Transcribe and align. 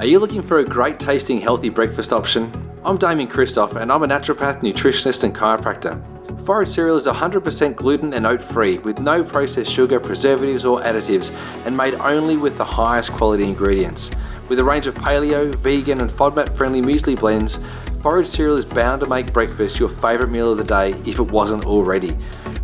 Are 0.00 0.06
you 0.06 0.18
looking 0.18 0.40
for 0.40 0.60
a 0.60 0.64
great 0.64 0.98
tasting 0.98 1.38
healthy 1.38 1.68
breakfast 1.68 2.10
option? 2.10 2.50
I'm 2.86 2.96
Damian 2.96 3.28
Kristof 3.28 3.76
and 3.76 3.92
I'm 3.92 4.02
a 4.02 4.06
naturopath, 4.06 4.62
nutritionist, 4.62 5.24
and 5.24 5.36
chiropractor. 5.36 6.00
Forage 6.46 6.68
cereal 6.68 6.96
is 6.96 7.06
100% 7.06 7.76
gluten 7.76 8.14
and 8.14 8.26
oat 8.26 8.40
free 8.40 8.78
with 8.78 8.98
no 8.98 9.22
processed 9.22 9.70
sugar, 9.70 10.00
preservatives, 10.00 10.64
or 10.64 10.80
additives, 10.80 11.30
and 11.66 11.76
made 11.76 11.92
only 11.96 12.38
with 12.38 12.56
the 12.56 12.64
highest 12.64 13.12
quality 13.12 13.44
ingredients. 13.44 14.10
With 14.48 14.58
a 14.58 14.64
range 14.64 14.86
of 14.86 14.94
paleo, 14.94 15.54
vegan, 15.56 16.00
and 16.00 16.10
FODMAP 16.10 16.56
friendly 16.56 16.80
muesli 16.80 17.20
blends, 17.20 17.58
Forage 18.00 18.26
cereal 18.26 18.56
is 18.56 18.64
bound 18.64 19.00
to 19.00 19.06
make 19.06 19.34
breakfast 19.34 19.78
your 19.78 19.90
favourite 19.90 20.32
meal 20.32 20.50
of 20.50 20.56
the 20.56 20.64
day 20.64 20.92
if 21.04 21.18
it 21.18 21.30
wasn't 21.30 21.66
already. 21.66 22.16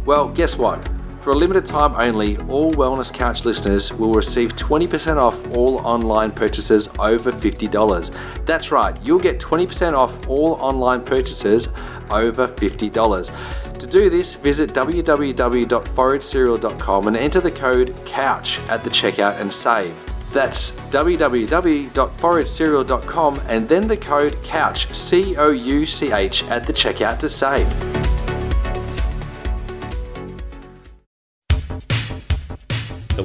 Well, 0.07 0.31
guess 0.31 0.57
what? 0.57 0.89
For 1.27 1.33
a 1.33 1.37
limited 1.37 1.67
time 1.67 1.93
only, 1.97 2.37
all 2.47 2.71
Wellness 2.71 3.13
Couch 3.13 3.45
listeners 3.45 3.93
will 3.93 4.13
receive 4.13 4.55
20% 4.55 5.17
off 5.17 5.57
all 5.57 5.81
online 5.81 6.31
purchases 6.31 6.89
over 7.01 7.33
$50. 7.33 8.47
That's 8.47 8.71
right, 8.71 8.97
you'll 9.05 9.19
get 9.19 9.41
20% 9.41 9.95
off 9.95 10.29
all 10.29 10.53
online 10.61 11.03
purchases 11.03 11.67
over 12.13 12.47
$50. 12.47 13.77
To 13.77 13.87
do 13.89 14.09
this, 14.09 14.35
visit 14.35 14.71
www.foragecereal.com 14.71 17.09
and 17.09 17.17
enter 17.17 17.41
the 17.41 17.51
code 17.51 18.01
COUCH 18.07 18.61
at 18.69 18.85
the 18.85 18.91
checkout 18.91 19.41
and 19.41 19.53
save. 19.53 19.97
That's 20.31 20.71
www.foragecereal.com 20.71 23.41
and 23.49 23.69
then 23.69 23.89
the 23.89 23.97
code 23.97 24.37
COUCH, 24.45 24.95
C 24.95 25.37
O 25.39 25.51
U 25.51 25.87
C 25.87 26.13
H, 26.13 26.45
at 26.45 26.69
the 26.69 26.73
checkout 26.73 27.19
to 27.19 27.29
save. 27.29 27.96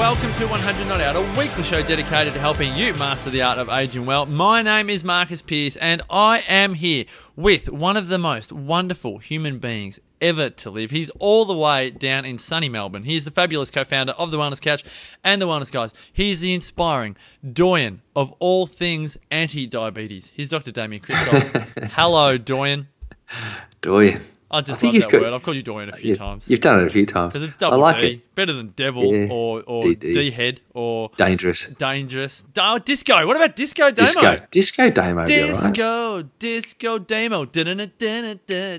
Welcome 0.00 0.32
to 0.34 0.46
100 0.46 0.88
Not 0.88 1.02
Out, 1.02 1.14
a 1.16 1.20
weekly 1.38 1.62
show 1.62 1.82
dedicated 1.82 2.32
to 2.32 2.40
helping 2.40 2.74
you 2.74 2.94
master 2.94 3.28
the 3.28 3.42
art 3.42 3.58
of 3.58 3.68
aging 3.68 4.06
well. 4.06 4.24
My 4.24 4.62
name 4.62 4.88
is 4.88 5.04
Marcus 5.04 5.42
Pierce, 5.42 5.76
and 5.76 6.00
I 6.08 6.42
am 6.48 6.72
here 6.74 7.04
with 7.36 7.68
one 7.68 7.98
of 7.98 8.08
the 8.08 8.16
most 8.16 8.50
wonderful 8.50 9.18
human 9.18 9.58
beings 9.58 10.00
ever 10.22 10.48
to 10.48 10.70
live. 10.70 10.90
He's 10.90 11.10
all 11.18 11.44
the 11.44 11.54
way 11.54 11.90
down 11.90 12.24
in 12.24 12.38
sunny 12.38 12.70
Melbourne. 12.70 13.04
He's 13.04 13.26
the 13.26 13.30
fabulous 13.30 13.70
co-founder 13.70 14.12
of 14.14 14.30
the 14.30 14.38
Wellness 14.38 14.60
Couch 14.62 14.82
and 15.22 15.40
the 15.40 15.46
Wellness 15.46 15.70
Guys. 15.70 15.92
He's 16.10 16.40
the 16.40 16.54
inspiring 16.54 17.14
doyen 17.52 18.00
of 18.16 18.32
all 18.38 18.66
things 18.66 19.18
anti-diabetes. 19.30 20.32
He's 20.34 20.48
Dr. 20.48 20.72
Damian 20.72 21.02
Kristof. 21.02 21.88
Hello, 21.92 22.38
doyen. 22.38 22.88
Doyen. 23.82 24.22
I 24.52 24.62
just 24.62 24.78
I 24.78 24.80
think 24.80 24.94
love 24.94 25.02
that 25.02 25.12
got- 25.12 25.20
word. 25.20 25.32
I've 25.32 25.42
called 25.44 25.56
you 25.58 25.62
doyen 25.62 25.90
a 25.90 25.92
few 25.96 26.08
You- 26.10 26.16
times. 26.16 26.50
You've 26.50 26.60
done 26.60 26.80
it 26.80 26.88
a 26.88 26.90
few 26.90 27.06
times. 27.06 27.34
Because 27.34 27.46
it's 27.48 27.56
I 27.58 27.70
double 27.70 27.78
like 27.78 27.98
D. 27.98 28.06
it. 28.14 28.29
Better 28.40 28.52
than 28.54 28.68
devil 28.76 29.04
Yeah. 29.14 29.28
or, 29.30 29.62
or 29.66 29.92
D-head 29.94 30.60
or 30.72 31.10
Dangerous. 31.18 31.66
dangerous. 31.78 32.42
Oh, 32.58 32.78
disco. 32.78 33.26
What 33.26 33.36
about 33.36 33.54
disco 33.56 33.90
demo? 33.90 34.06
Disco. 34.06 34.46
Disco 34.50 34.90
Damo. 34.90 35.26
be 35.26 35.40
all 35.40 35.48
right. 35.48 35.58
Disco, 35.58 36.22
disco 36.38 36.98
demo. 36.98 37.44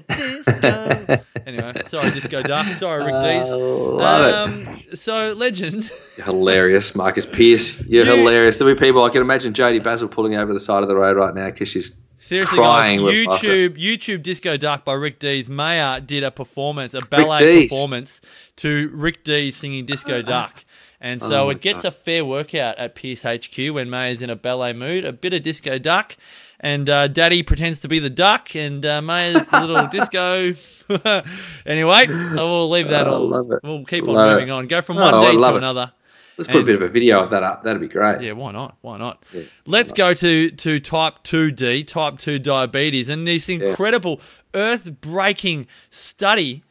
Disco. 0.08 1.22
anyway, 1.46 1.82
sorry, 1.86 2.12
Disco 2.12 2.42
Duck. 2.44 2.74
Sorry, 2.76 3.04
Rick 3.04 3.22
love 3.52 4.26
it. 4.28 4.34
Um, 4.34 4.82
so, 4.96 5.34
legend. 5.34 5.90
You're 6.18 6.26
hilarious, 6.26 6.96
Marcus 6.96 7.26
Pierce. 7.26 7.80
You're 7.82 8.06
You- 8.06 8.16
hilarious. 8.16 8.58
There'll 8.60 8.74
be 8.74 8.80
people. 8.80 9.04
I 9.04 9.10
can 9.10 9.22
imagine 9.22 9.54
Jodie 9.54 9.84
Basil 9.84 10.08
pulling 10.08 10.36
over 10.36 10.54
the 10.54 10.60
side 10.60 10.82
of 10.84 10.90
the 10.90 10.96
road 10.96 11.18
right 11.18 11.34
now 11.36 11.50
because 11.52 11.70
she's 11.70 12.00
Seriously, 12.18 12.58
crying 12.58 13.00
guys. 13.00 13.16
YouTube, 13.42 13.78
YouTube 13.82 14.22
Disco 14.24 14.56
Duck 14.58 14.86
by 14.86 14.94
Rick 14.94 15.20
Dees. 15.20 15.50
Mayer 15.50 16.00
did 16.00 16.24
a 16.24 16.30
performance, 16.32 16.94
a 16.94 17.00
ballet 17.06 17.64
performance 17.68 18.22
to 18.62 18.90
Rick 18.94 19.24
Dees 19.24 19.56
singing 19.58 19.86
Disco 19.86 20.22
Duck. 20.22 20.64
And 21.00 21.22
so 21.22 21.48
Oh, 21.48 21.50
it 21.50 21.62
gets 21.62 21.84
a 21.84 21.92
fair 21.92 22.24
workout 22.24 22.78
at 22.78 22.94
Pierce 22.96 23.24
HQ 23.24 23.58
when 23.74 23.92
is 23.94 24.22
in 24.22 24.30
a 24.30 24.36
ballet 24.36 24.74
mood, 24.74 25.04
a 25.04 25.12
bit 25.14 25.34
of 25.34 25.42
Disco 25.44 25.78
Duck. 25.80 26.16
And 26.60 26.88
uh, 26.90 27.08
Daddy 27.08 27.42
pretends 27.42 27.80
to 27.80 27.88
be 27.88 27.98
the 27.98 28.10
duck, 28.12 28.56
and 28.56 28.86
uh, 28.86 29.02
Mayer's 29.02 29.48
the 29.48 29.62
little 29.62 29.88
disco. 29.92 30.54
anyway, 31.66 32.06
I 32.08 32.34
will 32.36 32.70
leave 32.70 32.90
that 32.90 33.08
Oh, 33.08 33.14
all. 33.16 33.30
love 33.30 33.52
it. 33.52 33.60
We'll 33.64 33.84
keep 33.86 34.08
on 34.08 34.14
Love 34.14 34.28
it. 34.28 34.32
moving 34.34 34.52
on. 34.52 34.68
Go 34.68 34.82
from 34.82 34.98
Oh, 34.98 35.02
one 35.02 35.14
I 35.16 35.32
D 35.32 35.38
love 35.38 35.52
to 35.52 35.56
it. 35.56 35.58
another. 35.58 35.92
Let's 36.38 36.52
put 36.52 36.62
a 36.62 36.64
bit 36.64 36.76
of 36.76 36.82
a 36.82 36.88
video 36.90 37.24
of 37.24 37.30
that 37.32 37.44
up. 37.44 37.64
That'd 37.64 37.82
be 37.82 37.88
great. 37.88 38.22
Yeah, 38.22 38.32
why 38.34 38.52
not? 38.52 38.78
Why 38.82 38.98
not? 38.98 39.24
Yeah, 39.34 39.44
Let's 39.66 39.92
go 39.92 40.14
to, 40.14 40.50
to 40.52 40.80
type 40.80 41.24
2D, 41.24 41.88
type 41.88 42.18
2 42.20 42.40
diabetes, 42.40 43.10
and 43.10 43.28
this 43.28 43.50
incredible 43.50 44.22
earth 44.54 45.02
breaking 45.02 45.68
study, 45.92 46.64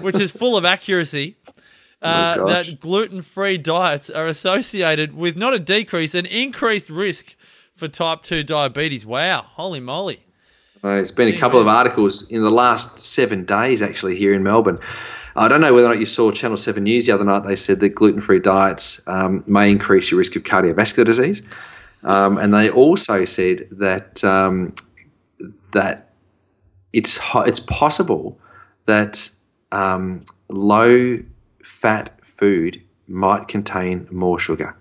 which 0.00 0.16
is 0.16 0.30
full 0.30 0.56
of 0.56 0.64
accuracy, 0.64 1.36
uh, 2.02 2.36
Oh, 2.38 2.46
that 2.46 2.80
gluten 2.80 3.22
free 3.22 3.58
diets 3.58 4.10
are 4.10 4.26
associated 4.26 5.14
with 5.14 5.36
not 5.36 5.54
a 5.54 5.58
decrease, 5.58 6.14
an 6.14 6.26
increased 6.26 6.90
risk 6.90 7.36
for 7.74 7.88
type 7.88 8.22
2 8.22 8.42
diabetes. 8.42 9.04
Wow, 9.06 9.42
holy 9.42 9.80
moly. 9.80 10.20
Uh, 10.82 10.94
There's 10.94 11.12
been 11.12 11.30
Gee 11.30 11.36
a 11.36 11.40
couple 11.40 11.60
of 11.60 11.68
articles 11.68 12.28
in 12.30 12.42
the 12.42 12.50
last 12.50 13.02
seven 13.02 13.44
days, 13.44 13.82
actually, 13.82 14.16
here 14.16 14.32
in 14.32 14.42
Melbourne. 14.42 14.78
I 15.36 15.48
don't 15.48 15.60
know 15.60 15.72
whether 15.72 15.86
or 15.86 15.90
not 15.90 16.00
you 16.00 16.06
saw 16.06 16.32
Channel 16.32 16.56
7 16.56 16.82
News 16.82 17.06
the 17.06 17.12
other 17.12 17.24
night. 17.24 17.46
They 17.46 17.56
said 17.56 17.80
that 17.80 17.90
gluten 17.90 18.20
free 18.20 18.40
diets 18.40 19.00
um, 19.06 19.44
may 19.46 19.70
increase 19.70 20.10
your 20.10 20.18
risk 20.18 20.36
of 20.36 20.42
cardiovascular 20.42 21.04
disease. 21.04 21.42
Um, 22.02 22.38
and 22.38 22.52
they 22.52 22.70
also 22.70 23.24
said 23.26 23.68
that 23.72 24.24
um, 24.24 24.74
that 25.72 26.10
it's 26.92 27.18
it's 27.34 27.60
possible 27.60 28.38
that 28.86 29.30
um, 29.72 30.24
low 30.48 31.18
fat 31.80 32.18
food 32.38 32.82
might 33.08 33.48
contain 33.48 34.06
more 34.10 34.38
sugar. 34.38 34.74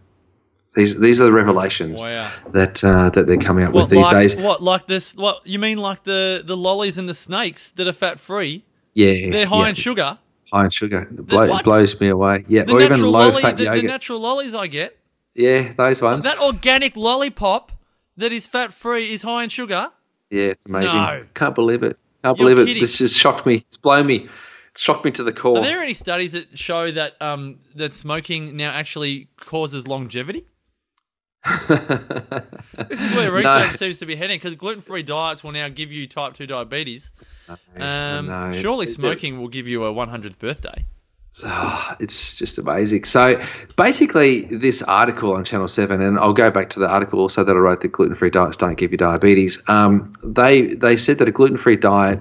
These 0.75 0.99
these 0.99 1.19
are 1.19 1.25
the 1.25 1.31
revelations 1.33 1.99
Wow. 1.99 2.31
that 2.51 2.83
uh, 2.83 3.09
that 3.11 3.25
they're 3.27 3.37
coming 3.37 3.65
up 3.65 3.73
What, 3.73 3.83
with 3.83 3.89
these 3.91 4.03
like, 4.05 4.13
days. 4.13 4.35
what, 4.35 4.61
like 4.61 4.87
this? 4.87 5.15
What, 5.15 5.45
you 5.45 5.57
mean 5.59 5.79
like 5.79 6.03
the, 6.03 6.43
the 6.45 6.55
lollies 6.55 6.97
and 6.97 7.09
the 7.09 7.15
snakes 7.15 7.71
that 7.71 7.87
are 7.87 7.93
fat 7.93 8.19
free? 8.19 8.63
Yeah, 8.93 9.29
They're 9.31 9.45
high 9.47 9.63
yeah. 9.63 9.69
in 9.69 9.75
sugar. 9.75 10.19
high 10.51 10.65
in 10.65 10.69
sugar. 10.69 11.07
It, 11.11 11.25
blow, 11.25 11.43
it 11.57 11.63
blows 11.63 11.99
me 11.99 12.09
away. 12.09 12.45
Yeah, 12.47 12.63
The 12.63 12.73
or 12.73 12.81
even 12.81 13.01
low 13.01 13.09
lolly, 13.29 13.41
fat 13.41 13.57
the, 13.57 13.65
the 13.65 13.81
natural 13.83 14.19
lollies 14.19 14.53
I 14.53 14.67
get. 14.67 14.97
yeah, 15.33 15.73
those 15.75 16.01
ones. 16.01 16.23
That 16.23 16.39
organic 16.39 16.95
lollipop 16.95 17.71
that 18.17 18.31
is 18.31 18.45
fat 18.45 18.71
free 18.73 19.11
is 19.11 19.23
high 19.23 19.43
in 19.43 19.49
sugar. 19.49 19.89
yeah, 20.29 20.43
it's 20.53 20.65
amazing. 20.67 20.95
No. 20.95 21.25
Can't 21.33 21.55
believe 21.55 21.81
it. 21.83 21.97
Can't 22.23 22.37
You're 22.37 22.49
believe 22.55 22.77
it. 22.77 22.79
This 22.79 22.97
just 22.99 23.15
shocked 23.17 23.45
me. 23.47 23.65
It's 23.69 23.77
blown 23.77 24.05
me. 24.05 24.29
Shocked 24.75 25.03
me 25.05 25.11
to 25.11 25.23
the 25.23 25.33
core. 25.33 25.57
Are 25.57 25.63
there 25.63 25.81
any 25.81 25.93
studies 25.93 26.31
that 26.33 26.57
show 26.57 26.91
that 26.91 27.21
um, 27.21 27.59
that 27.75 27.93
smoking 27.93 28.55
now 28.55 28.69
actually 28.71 29.29
causes 29.37 29.87
longevity? 29.87 30.45
This 32.89 33.01
is 33.01 33.13
where 33.13 33.31
research 33.31 33.77
seems 33.77 33.97
to 33.99 34.05
be 34.05 34.15
heading 34.15 34.37
because 34.37 34.55
gluten 34.55 34.81
free 34.81 35.03
diets 35.03 35.43
will 35.43 35.51
now 35.51 35.67
give 35.69 35.91
you 35.91 36.07
type 36.07 36.33
2 36.33 36.47
diabetes. 36.47 37.11
Um, 37.77 38.27
no. 38.27 38.51
Surely 38.53 38.85
It- 38.85 38.89
it- 38.89 38.93
smoking 38.93 39.39
will 39.39 39.47
give 39.47 39.67
you 39.67 39.83
a 39.83 39.93
100th 39.93 40.37
birthday. 40.39 40.85
Oh, 41.45 41.93
it's 41.99 42.35
just 42.35 42.57
amazing. 42.57 43.05
So 43.05 43.39
basically, 43.77 44.45
this 44.45 44.81
article 44.83 45.33
on 45.33 45.45
Channel 45.45 45.67
Seven, 45.67 46.01
and 46.01 46.17
I'll 46.19 46.33
go 46.33 46.51
back 46.51 46.69
to 46.71 46.79
the 46.79 46.87
article 46.89 47.19
also 47.19 47.43
that 47.43 47.55
I 47.55 47.59
wrote 47.59 47.81
that 47.81 47.89
gluten-free 47.89 48.31
diets 48.31 48.57
don't 48.57 48.77
give 48.77 48.91
you 48.91 48.97
diabetes. 48.97 49.61
Um, 49.67 50.11
they 50.23 50.73
they 50.73 50.97
said 50.97 51.19
that 51.19 51.27
a 51.27 51.31
gluten-free 51.31 51.77
diet 51.77 52.19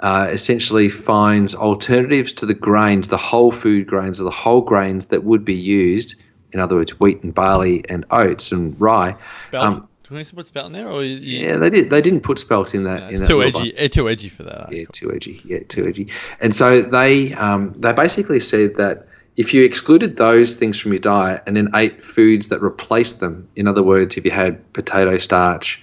uh, 0.00 0.28
essentially 0.30 0.88
finds 0.88 1.54
alternatives 1.54 2.32
to 2.34 2.46
the 2.46 2.54
grains, 2.54 3.08
the 3.08 3.16
whole 3.16 3.52
food 3.52 3.86
grains, 3.86 4.20
or 4.20 4.24
the 4.24 4.30
whole 4.30 4.60
grains 4.60 5.06
that 5.06 5.24
would 5.24 5.44
be 5.44 5.54
used. 5.54 6.16
In 6.52 6.60
other 6.60 6.76
words, 6.76 6.98
wheat 7.00 7.22
and 7.22 7.34
barley 7.34 7.84
and 7.88 8.04
oats 8.10 8.52
and 8.52 8.80
rye. 8.80 9.16
Spelt. 9.42 9.64
Um, 9.64 9.88
Do 10.08 10.14
we 10.14 10.24
put 10.24 10.46
spelt 10.46 10.66
in 10.66 10.72
there? 10.72 10.88
Or 10.88 11.02
you, 11.02 11.16
Yeah, 11.16 11.56
they 11.56 11.70
did. 11.70 11.90
They 11.90 12.00
didn't 12.00 12.20
put 12.20 12.38
spelt 12.38 12.74
in 12.74 12.84
that. 12.84 13.04
in 13.04 13.10
it's 13.10 13.20
that 13.20 13.28
too 13.28 13.42
edgy. 13.42 13.70
It's 13.70 13.94
too 13.94 14.08
edgy 14.08 14.28
for 14.28 14.42
that. 14.44 14.72
yeah, 14.72 14.84
too 14.92 15.12
edgy. 15.12 15.40
Yeah, 15.44 15.60
too 15.68 15.86
edgy. 15.86 16.08
And 16.40 16.54
so 16.54 16.82
they 16.82 17.32
um, 17.34 17.74
they 17.78 17.92
basically 17.92 18.40
said 18.40 18.76
that 18.76 19.08
if 19.36 19.52
you 19.52 19.64
excluded 19.64 20.16
those 20.16 20.54
things 20.54 20.78
from 20.78 20.92
your 20.92 21.00
diet 21.00 21.42
and 21.46 21.56
then 21.56 21.68
ate 21.74 22.04
foods 22.04 22.48
that 22.48 22.60
replaced 22.62 23.20
them, 23.20 23.48
in 23.56 23.66
other 23.66 23.82
words, 23.82 24.16
if 24.16 24.24
you 24.24 24.30
had 24.30 24.72
potato 24.74 25.18
starch, 25.18 25.82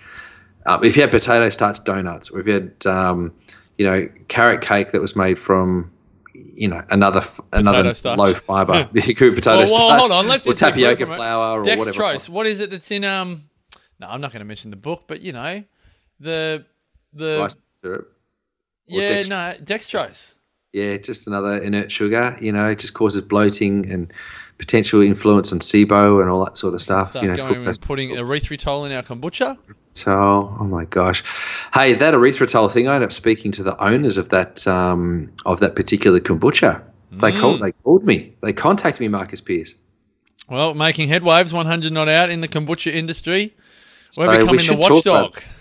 uh, 0.66 0.80
if 0.84 0.96
you 0.96 1.02
had 1.02 1.12
potato 1.12 1.50
starch 1.50 1.84
donuts, 1.84 2.30
or 2.30 2.40
if 2.40 2.48
you 2.48 2.54
had 2.54 2.86
um, 2.86 3.34
you 3.78 3.86
know 3.86 4.10
carrot 4.28 4.62
cake 4.62 4.92
that 4.92 5.02
was 5.02 5.16
made 5.16 5.40
from 5.40 5.92
you 6.34 6.68
know 6.68 6.84
another 6.90 7.26
another 7.52 7.94
starch. 7.96 8.18
low 8.18 8.34
fiber, 8.34 8.86
could 8.94 9.36
potato 9.36 9.58
Well, 9.58 9.68
well, 9.68 9.88
starch, 9.88 10.00
hold 10.00 10.12
on. 10.12 10.28
Let's 10.28 10.46
or 10.46 10.54
just 10.54 10.74
be 10.74 10.82
clear 10.82 10.96
tapioca 10.96 11.16
flour 11.16 11.60
or 11.60 11.62
whatever. 11.62 11.92
Dextrose. 11.92 12.30
What 12.30 12.48
is 12.48 12.60
it 12.60 12.70
that's 12.72 12.92
in 12.92 13.04
um? 13.04 13.50
No, 14.00 14.08
I'm 14.08 14.22
not 14.22 14.32
going 14.32 14.40
to 14.40 14.46
mention 14.46 14.72
the 14.72 14.78
book, 14.78 15.04
but 15.08 15.22
you 15.22 15.34
know, 15.34 15.64
the 16.20 16.66
the 17.14 17.40
Rice 17.42 17.56
syrup. 17.84 18.12
yeah 18.88 19.24
dextrose. 19.24 19.28
no 19.28 19.54
dextrose. 19.64 20.36
Yeah, 20.74 20.98
just 20.98 21.28
another 21.28 21.58
inert 21.58 21.92
sugar. 21.92 22.38
You 22.40 22.52
know, 22.52 22.68
it 22.68 22.80
just 22.80 22.94
causes 22.94 23.22
bloating 23.22 23.92
and 23.92 24.14
potential 24.62 25.02
influence 25.02 25.52
on 25.52 25.60
SIBO 25.60 26.22
and 26.22 26.30
all 26.30 26.46
that 26.46 26.56
sort 26.56 26.76
of 26.76 26.82
stuff. 26.84 27.08
Start 27.10 27.26
you 27.26 27.32
know, 27.32 27.36
going 27.36 27.68
and 27.68 27.82
putting 27.82 28.12
erythritol 28.12 28.86
in 28.86 28.92
our 28.92 29.02
kombucha. 29.02 29.58
So, 29.96 30.14
oh 30.14 30.64
my 30.64 30.86
gosh, 30.86 31.24
hey, 31.74 31.96
that 31.96 32.14
erythritol 32.14 32.72
thing. 32.72 32.88
I 32.88 32.94
ended 32.96 33.10
up 33.10 33.14
speaking 33.14 33.52
to 33.54 33.64
the 33.64 33.76
owners 33.84 34.18
of 34.18 34.30
that 34.30 34.66
um, 34.68 35.34
of 35.46 35.60
that 35.62 35.76
particular 35.76 36.20
kombucha. 36.20 36.84
They 37.12 37.38
called. 37.38 37.62
They 37.62 37.72
called 37.72 38.06
me. 38.06 38.36
They 38.42 38.54
contacted 38.54 39.02
me, 39.02 39.08
Marcus 39.08 39.42
Pierce. 39.42 39.74
Well, 40.48 40.74
making 40.76 41.10
headwaves, 41.10 41.52
100 41.52 41.92
not 41.92 42.08
out 42.08 42.30
in 42.30 42.42
the 42.42 42.48
kombucha 42.48 42.94
industry. 42.94 43.56
We're 44.16 44.28
So 44.28 44.32
we 44.32 44.38
becoming 44.38 44.58
the 44.58 44.64
should 44.64 44.80
talk 44.80 45.06
about- 45.06 45.32
watchdog. 45.34 45.44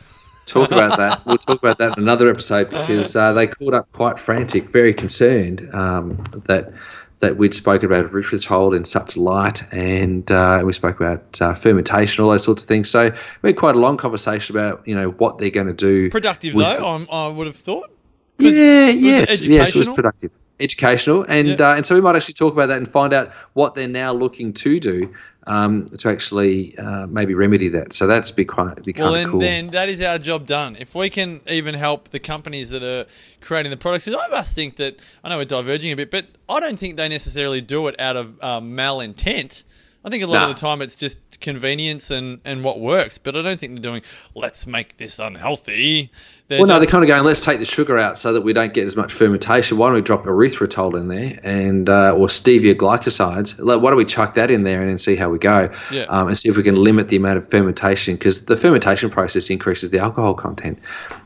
Talk 0.47 0.73
about 0.73 0.97
that. 0.97 1.25
We'll 1.25 1.39
talk 1.39 1.63
about 1.63 1.79
that 1.79 1.97
in 1.97 2.03
another 2.03 2.29
episode 2.29 2.71
because 2.71 3.15
uh, 3.15 3.33
they 3.35 3.47
called 3.47 3.73
up 3.73 3.93
quite 3.93 4.19
frantic, 4.19 4.65
very 4.73 4.93
concerned 4.93 5.69
um, 5.73 6.17
that 6.47 6.73
that 7.21 7.37
we'd 7.37 7.55
spoken 7.55 7.87
about 7.87 8.11
erythritol 8.11 8.75
in 8.77 8.85
such 8.85 9.17
light, 9.17 9.63
and 9.73 10.31
uh, 10.31 10.63
we 10.65 10.73
spoke 10.73 10.99
about 11.01 11.41
uh, 11.41 11.55
fermentation, 11.55 12.25
all 12.25 12.31
those 12.31 12.45
sorts 12.45 12.63
of 12.63 12.69
things. 12.69 12.89
So 12.89 13.11
we 13.43 13.51
had 13.51 13.57
quite 13.59 13.77
a 13.77 13.79
long 13.79 13.97
conversation 13.97 14.57
about 14.57 14.87
you 14.89 14.95
know 14.95 15.11
what 15.11 15.39
they're 15.39 15.51
going 15.51 15.67
to 15.67 15.73
do. 15.75 16.11
Productive, 16.11 16.55
with- 16.55 16.67
though, 16.67 16.87
I'm, 16.95 17.07
I 17.11 17.29
would 17.29 17.47
have 17.47 17.57
thought. 17.57 17.91
Yeah, 18.39 18.87
it 18.89 18.97
yes, 18.97 19.29
it 19.29 19.49
was 19.49 19.59
educational? 19.59 19.95
productive, 19.95 20.31
educational, 20.61 21.25
and 21.25 21.49
Yeah. 21.49 21.71
uh, 21.71 21.77
and 21.77 21.85
so 21.85 21.95
we 21.95 22.01
might 22.01 22.17
actually 22.17 22.35
talk 22.35 22.55
about 22.55 22.69
that 22.69 22.79
and 22.79 22.91
find 22.91 23.13
out 23.13 23.31
what 23.53 23.75
they're 23.75 23.87
now 23.87 24.13
looking 24.13 24.55
to 24.55 24.81
do 24.81 25.15
um, 25.47 25.89
to 25.99 26.09
actually 26.09 26.77
uh, 26.79 27.07
maybe 27.07 27.35
remedy 27.35 27.69
that. 27.71 27.93
So 27.93 28.07
that's 28.07 28.31
be 28.31 28.45
quite 28.45 28.83
be 28.85 28.93
Well, 28.93 29.13
kind 29.13 29.17
then, 29.17 29.25
of 29.27 29.31
cool. 29.33 29.41
then 29.41 29.67
that 29.71 29.89
is 29.89 30.01
our 30.03 30.19
job 30.19 30.47
done. 30.47 30.77
If 30.79 30.95
we 30.95 31.11
can 31.11 31.41
even 31.49 31.75
help 31.75 32.11
the 32.11 32.19
companies 32.21 32.71
that 32.71 32.83
are 32.83 33.07
creating 33.41 33.71
the 33.71 33.77
products, 33.77 34.05
because 34.05 34.21
I 34.23 34.29
must 34.29 34.55
think 34.55 34.77
that 34.77 34.99
I 35.25 35.29
know 35.29 35.39
we're 35.39 35.45
diverging 35.47 35.93
a 35.93 35.97
bit, 35.97 36.11
but 36.11 36.27
I 36.49 36.61
don't 36.61 36.79
think 36.79 36.97
they 36.97 37.09
necessarily 37.09 37.61
do 37.61 37.87
it 37.89 37.99
out 37.99 38.17
of 38.17 38.43
um, 38.43 38.73
malintent. 38.73 39.63
I 40.05 40.09
think 40.09 40.23
a 40.23 40.27
lot 40.27 40.39
Nah. 40.41 40.49
of 40.51 40.55
the 40.57 40.61
time 40.61 40.81
it's 40.81 40.95
just 40.97 41.19
convenience 41.41 42.11
and, 42.11 42.41
and 42.45 42.65
what 42.65 42.81
works, 42.81 43.19
but 43.19 43.37
I 43.37 43.43
don't 43.43 43.61
think 43.61 43.75
they're 43.75 43.83
doing. 43.91 44.03
Let's 44.35 44.67
make 44.67 44.97
this 44.97 45.19
unhealthy. 45.19 46.11
They're 46.51 46.59
Well, 46.59 46.67
no, 46.67 46.81
they're 46.81 46.91
kind 46.91 47.05
of 47.05 47.09
going. 47.09 47.23
Let's 47.23 47.39
take 47.39 47.61
the 47.61 47.65
sugar 47.65 47.97
out 47.97 48.19
so 48.19 48.33
that 48.33 48.41
we 48.41 48.53
don't 48.53 48.75
get 48.75 48.85
as 48.85 48.97
much 48.97 49.13
fermentation. 49.13 49.79
Why 49.79 49.87
don't 49.87 49.95
we 49.95 50.03
drop 50.03 50.25
erythritol 50.25 50.99
in 50.99 51.07
there 51.07 51.39
and 51.45 51.89
uh, 51.89 52.13
or 52.17 52.27
stevia 52.27 52.75
glycosides? 52.75 53.55
Like, 53.61 53.81
Why 53.81 53.91
don't 53.91 53.97
we 53.97 54.05
chuck 54.05 54.35
that 54.35 54.51
in 54.51 54.65
there 54.65 54.81
and 54.81 54.91
then 54.91 54.99
see 54.99 55.15
how 55.15 55.31
we 55.31 55.39
go? 55.39 55.73
Yeah. 55.93 56.07
Um, 56.09 56.27
and 56.27 56.37
see 56.37 56.49
if 56.49 56.57
we 56.57 56.65
can 56.65 56.75
limit 56.75 57.07
the 57.09 57.15
amount 57.15 57.39
of 57.39 57.49
fermentation 57.53 58.17
because 58.17 58.47
the 58.47 58.57
fermentation 58.57 59.11
process 59.11 59.49
increases 59.49 59.91
the 59.91 60.01
alcohol 60.01 60.35
content. 60.35 60.81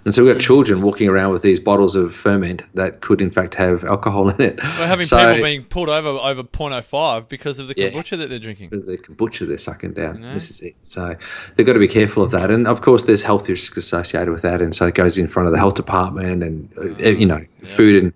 And 0.05 0.15
so 0.15 0.23
we've 0.23 0.35
got 0.35 0.43
children 0.43 0.83
walking 0.83 1.09
around 1.09 1.33
with 1.33 1.41
these 1.41 1.59
bottles 1.59 1.97
of 1.97 2.15
ferment 2.15 2.63
that 2.75 3.01
could 3.01 3.23
in 3.23 3.31
fact 3.31 3.55
have 3.55 3.83
alcohol 3.85 4.29
in 4.29 4.39
it. 4.43 4.59
We're 4.63 4.87
having 4.87 5.07
So- 5.07 5.17
people 5.17 5.43
being 5.43 5.65
pulled 5.65 5.89
over 5.89 6.09
over 6.11 6.43
0.05 6.43 7.31
because 7.31 7.59
of 7.59 7.69
the 7.69 7.75
Yeah. 7.79 7.89
kombucha 7.89 8.19
that 8.19 8.29
they're 8.29 8.39
drinking. 8.39 8.69
because 8.69 8.85
the 8.85 8.99
kombucha 8.99 9.49
they're 9.49 9.57
sucking 9.57 9.95
down. 9.95 10.21
No. 10.21 10.35
This 10.35 10.51
is 10.51 10.61
it. 10.61 10.75
So 10.85 11.15
they've 11.57 11.65
got 11.67 11.73
to 11.73 11.79
be 11.79 11.89
careful 11.89 12.23
of 12.23 12.31
that. 12.33 12.51
And 12.51 12.67
of 12.67 12.83
course, 12.83 13.05
there's 13.05 13.23
health 13.23 13.49
risks 13.49 13.75
associated 13.79 14.31
with 14.31 14.43
that. 14.43 14.61
And 14.61 14.77
so 14.77 14.85
it 14.85 14.95
goes 14.95 15.14
in 15.19 15.29
front 15.29 15.47
of 15.47 15.53
the 15.53 15.59
health 15.59 15.75
department 15.75 16.43
and, 16.43 16.69
uh, 16.79 17.09
you 17.09 17.27
know, 17.27 17.45
food 17.69 18.03
and, 18.03 18.13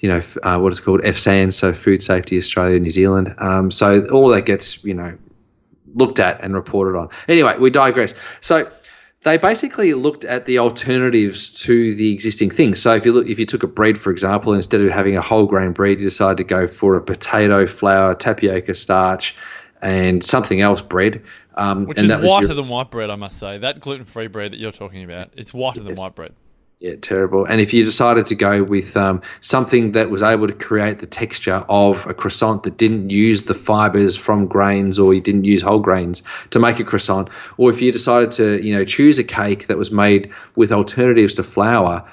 you 0.00 0.08
know, 0.08 0.22
uh, 0.42 0.58
what 0.58 0.72
is 0.72 0.80
called 0.80 1.00
FSANZ, 1.02 1.54
so 1.54 1.72
Food 1.72 2.02
Safety 2.02 2.36
Australia, 2.38 2.78
New 2.78 2.90
Zealand. 2.90 3.34
Um, 3.38 3.70
so 3.70 4.06
all 4.06 4.28
that 4.30 4.42
gets, 4.42 4.82
you 4.84 4.94
know, 4.94 5.16
looked 5.94 6.20
at 6.20 6.42
and 6.42 6.54
reported 6.54 6.98
on. 6.98 7.08
Anyway, 7.28 7.56
we 7.58 7.70
digress. 7.70 8.14
So 8.40 8.70
they 9.26 9.38
basically 9.38 9.94
looked 9.94 10.24
at 10.24 10.46
the 10.46 10.60
alternatives 10.60 11.50
to 11.62 11.94
the 11.96 12.12
existing 12.12 12.50
things. 12.50 12.80
So 12.80 12.94
if 12.94 13.04
you 13.04 13.12
look, 13.12 13.26
if 13.26 13.38
you 13.38 13.46
took 13.46 13.64
a 13.64 13.66
bread, 13.66 13.98
for 13.98 14.10
example, 14.12 14.52
instead 14.52 14.80
of 14.80 14.90
having 14.90 15.16
a 15.16 15.22
whole 15.22 15.46
grain 15.46 15.72
bread, 15.72 15.98
you 15.98 16.06
decided 16.06 16.36
to 16.36 16.44
go 16.44 16.68
for 16.68 16.94
a 16.94 17.02
potato 17.02 17.66
flour, 17.66 18.14
tapioca 18.14 18.74
starch, 18.74 19.34
and 19.82 20.24
something 20.24 20.60
else 20.60 20.80
bread. 20.80 21.22
Um, 21.56 21.86
Which 21.86 21.98
and 21.98 22.04
is 22.04 22.08
that 22.10 22.20
was 22.20 22.28
whiter 22.28 22.46
your- 22.48 22.56
than 22.56 22.68
white 22.68 22.90
bread, 22.90 23.10
I 23.10 23.16
must 23.16 23.38
say. 23.38 23.58
That 23.58 23.80
gluten 23.80 24.04
free 24.04 24.26
bread 24.26 24.52
that 24.52 24.58
you're 24.58 24.72
talking 24.72 25.02
about, 25.02 25.30
it's 25.36 25.54
whiter 25.54 25.80
than 25.80 25.94
white 25.94 26.14
bread. 26.14 26.32
Yeah, 26.78 26.96
terrible. 27.00 27.46
And 27.46 27.58
if 27.58 27.72
you 27.72 27.82
decided 27.84 28.26
to 28.26 28.34
go 28.34 28.62
with 28.62 28.94
um, 28.98 29.22
something 29.40 29.92
that 29.92 30.10
was 30.10 30.22
able 30.22 30.46
to 30.46 30.52
create 30.52 30.98
the 30.98 31.06
texture 31.06 31.64
of 31.70 32.06
a 32.06 32.12
croissant 32.12 32.64
that 32.64 32.76
didn't 32.76 33.08
use 33.08 33.44
the 33.44 33.54
fibers 33.54 34.14
from 34.14 34.46
grains 34.46 34.98
or 34.98 35.14
you 35.14 35.22
didn't 35.22 35.44
use 35.44 35.62
whole 35.62 35.78
grains 35.78 36.22
to 36.50 36.58
make 36.58 36.78
a 36.78 36.84
croissant, 36.84 37.30
or 37.56 37.72
if 37.72 37.80
you 37.80 37.90
decided 37.90 38.30
to, 38.32 38.62
you 38.62 38.76
know, 38.76 38.84
choose 38.84 39.18
a 39.18 39.24
cake 39.24 39.68
that 39.68 39.78
was 39.78 39.90
made 39.90 40.30
with 40.54 40.70
alternatives 40.70 41.32
to 41.34 41.42
flour, 41.42 42.06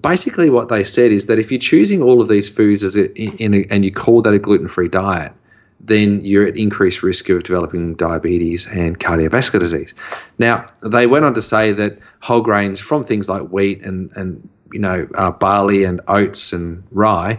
basically 0.00 0.48
what 0.48 0.68
they 0.68 0.84
said 0.84 1.10
is 1.10 1.26
that 1.26 1.40
if 1.40 1.50
you're 1.50 1.58
choosing 1.58 2.00
all 2.00 2.22
of 2.22 2.28
these 2.28 2.48
foods 2.48 2.84
as 2.84 2.96
a, 2.96 3.12
in 3.16 3.52
a, 3.52 3.66
and 3.68 3.84
you 3.84 3.92
call 3.92 4.22
that 4.22 4.32
a 4.32 4.38
gluten-free 4.38 4.90
diet, 4.90 5.32
then 5.86 6.24
you're 6.24 6.46
at 6.46 6.56
increased 6.56 7.02
risk 7.02 7.28
of 7.28 7.42
developing 7.42 7.94
diabetes 7.94 8.66
and 8.66 8.98
cardiovascular 8.98 9.60
disease. 9.60 9.94
Now, 10.38 10.66
they 10.82 11.06
went 11.06 11.24
on 11.24 11.34
to 11.34 11.42
say 11.42 11.72
that 11.72 11.98
whole 12.20 12.40
grains 12.40 12.80
from 12.80 13.04
things 13.04 13.28
like 13.28 13.42
wheat 13.48 13.82
and, 13.82 14.10
and 14.16 14.48
you 14.72 14.80
know, 14.80 15.06
uh, 15.14 15.30
barley 15.30 15.84
and 15.84 16.00
oats 16.08 16.52
and 16.52 16.82
rye 16.90 17.38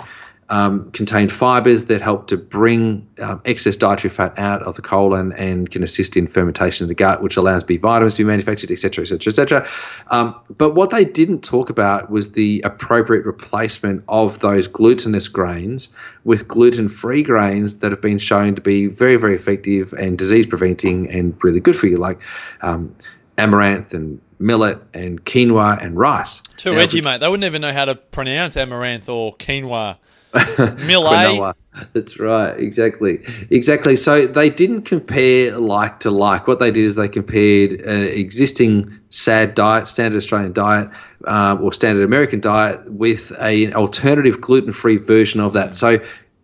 um, 0.50 0.92
contain 0.92 1.28
fibers 1.28 1.86
that 1.86 2.02
help 2.02 2.28
to 2.28 2.38
bring 2.38 3.08
um, 3.20 3.42
excess 3.46 3.76
dietary 3.76 4.14
fat 4.14 4.38
out 4.38 4.62
of 4.62 4.76
the 4.76 4.82
colon 4.82 5.34
and 5.34 5.72
can 5.72 5.82
assist 5.82 6.16
in 6.16 6.28
fermentation 6.28 6.84
of 6.84 6.88
the 6.88 6.94
gut, 6.94 7.24
which 7.24 7.36
allows 7.36 7.64
B 7.64 7.78
vitamins 7.78 8.16
to 8.16 8.24
be 8.24 8.28
manufactured, 8.28 8.70
etc., 8.70 9.04
etc., 9.04 9.32
etc. 9.32 9.70
Um, 10.12 10.36
but 10.56 10.76
what 10.76 10.92
they 10.92 11.04
didn't 11.04 11.44
talk 11.44 11.72
about 11.72 12.12
was 12.12 12.34
the 12.34 12.62
appropriate 12.62 13.26
replacement 13.26 14.04
of 14.08 14.40
those 14.40 14.68
glutinous 14.68 15.28
grains 15.28 15.90
with 16.26 16.48
gluten-free 16.48 17.24
grains 17.24 17.80
that 17.80 17.92
have 17.92 18.02
been 18.02 18.20
shown 18.20 18.54
to 18.54 18.62
be 18.62 18.86
very, 18.86 19.16
very 19.16 19.36
effective 19.36 19.94
and 19.94 20.16
disease-preventing 20.18 21.10
and 21.10 21.36
really 21.44 21.60
good 21.60 21.76
for 21.76 21.88
you, 21.88 21.98
like 21.98 22.20
um, 22.62 22.96
amaranth 23.40 23.94
and 23.96 24.22
millet 24.38 24.78
and 24.94 25.26
quinoa 25.26 25.84
and 25.84 25.98
rice. 25.98 26.42
Too 26.58 26.74
Now, 26.74 26.82
edgy, 26.82 27.02
mate. 27.02 27.20
They 27.20 27.28
wouldn't 27.28 27.46
even 27.46 27.62
know 27.62 27.74
how 27.74 27.86
to 27.86 27.96
pronounce 27.96 28.58
amaranth 28.58 29.10
or 29.10 29.36
quinoa. 29.38 29.98
Millet. 30.86 31.56
That's 31.94 32.20
right, 32.20 32.58
exactly, 32.58 33.20
exactly. 33.50 33.96
So 33.96 34.28
they 34.28 34.50
didn't 34.50 34.84
compare 34.84 35.58
like 35.58 36.00
to 36.02 36.12
like. 36.12 36.48
What 36.48 36.60
they 36.60 36.72
did 36.72 36.86
is 36.86 36.96
they 36.96 37.10
compared 37.10 37.74
an 37.74 38.04
existing 38.04 38.98
SAD 39.10 39.56
diet, 39.56 39.88
standard 39.88 40.18
Australian 40.18 40.54
diet, 40.54 40.90
uh, 41.28 41.58
or 41.62 41.74
standard 41.74 42.04
American 42.04 42.40
diet, 42.40 42.90
with 42.92 43.32
a, 43.32 43.66
an 43.66 43.74
alternative 43.74 44.40
gluten-free 44.42 44.98
version 44.98 45.40
of 45.42 45.54
that. 45.54 45.76
So. 45.76 46.00